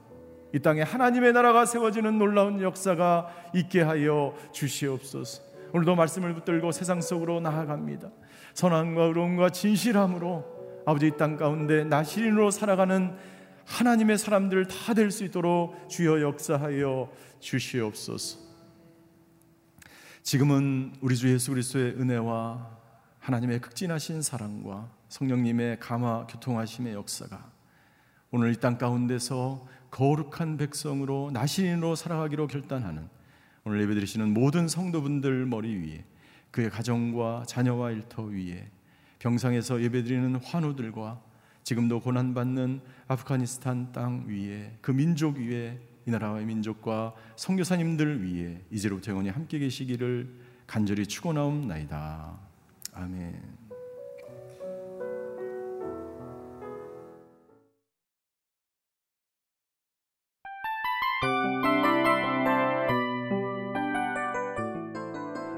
이 0.55 0.61
땅에 0.61 0.83
하나님의 0.83 1.33
나라가 1.33 1.67
세워지는 1.67 2.17
놀라운 2.17 2.61
역사가 2.63 3.27
있게 3.55 3.83
하여 3.83 4.37
주시옵소서. 4.53 5.43
오늘도 5.73 5.97
말씀을 5.97 6.33
붙들고 6.35 6.71
세상 6.71 7.01
속으로 7.01 7.41
나아갑니다. 7.41 8.09
선함과 8.55 9.03
의로움과 9.07 9.51
진실함으로 9.51 10.55
아버지 10.87 11.09
이 11.09 11.11
땅 11.17 11.37
가운데 11.37 11.83
나시린으로 11.83 12.53
살아가는 12.53 13.17
하나님의 13.65 14.17
사람들 14.17 14.69
다 14.69 14.95
될 14.95 15.11
수 15.11 15.25
있도록 15.25 15.89
주여 15.89 16.21
역사하여 16.21 17.11
주시옵소서. 17.41 18.39
지금은 20.23 20.93
우리 21.01 21.17
주 21.17 21.33
예수 21.33 21.51
그리스도의 21.51 21.95
은혜와 22.01 22.71
하나님의 23.19 23.61
극진하신 23.61 24.23
사랑과 24.23 24.89
성령님의 25.09 25.81
감화 25.81 26.27
교통하심의 26.29 26.95
역사가 26.95 27.51
오늘 28.31 28.53
이 28.53 28.57
땅 28.61 28.79
가운데서 28.79 29.67
거룩한 29.95 30.57
백성으로 30.57 31.31
나신인으로 31.33 31.95
살아가기로 31.95 32.49
결단하는 32.49 33.09
오늘 33.63 33.81
예배드리시는 33.83 34.35
모든 34.35 34.67
성도분들 34.67 35.47
머리 35.47 35.77
위에 35.77 36.05
그의 36.51 36.69
가정과 36.69 37.45
자녀와 37.47 37.93
일터 37.93 38.25
위에 38.25 38.69
병상에서 39.21 39.81
예배드리는 39.81 40.35
환우들과 40.35 41.23
지금도 41.63 42.01
고난받는 42.01 42.81
아프가니스탄 43.07 43.93
땅 43.93 44.25
위에 44.27 44.77
그 44.81 44.91
민족 44.91 45.37
위에 45.37 45.79
이 46.07 46.11
나라의 46.11 46.45
민족과 46.45 47.15
성교사님들 47.37 48.25
위에 48.25 48.65
이제로부터 48.73 49.13
영원히 49.13 49.31
함께 49.31 49.61
계시기를 49.61 50.29
간절히 50.67 51.07
축원하옵나이다. 51.07 52.37
아멘. 52.95 53.64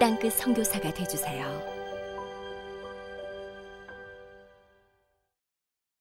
땅끝 0.00 0.32
성교사가 0.32 0.94
되주세요 0.94 1.79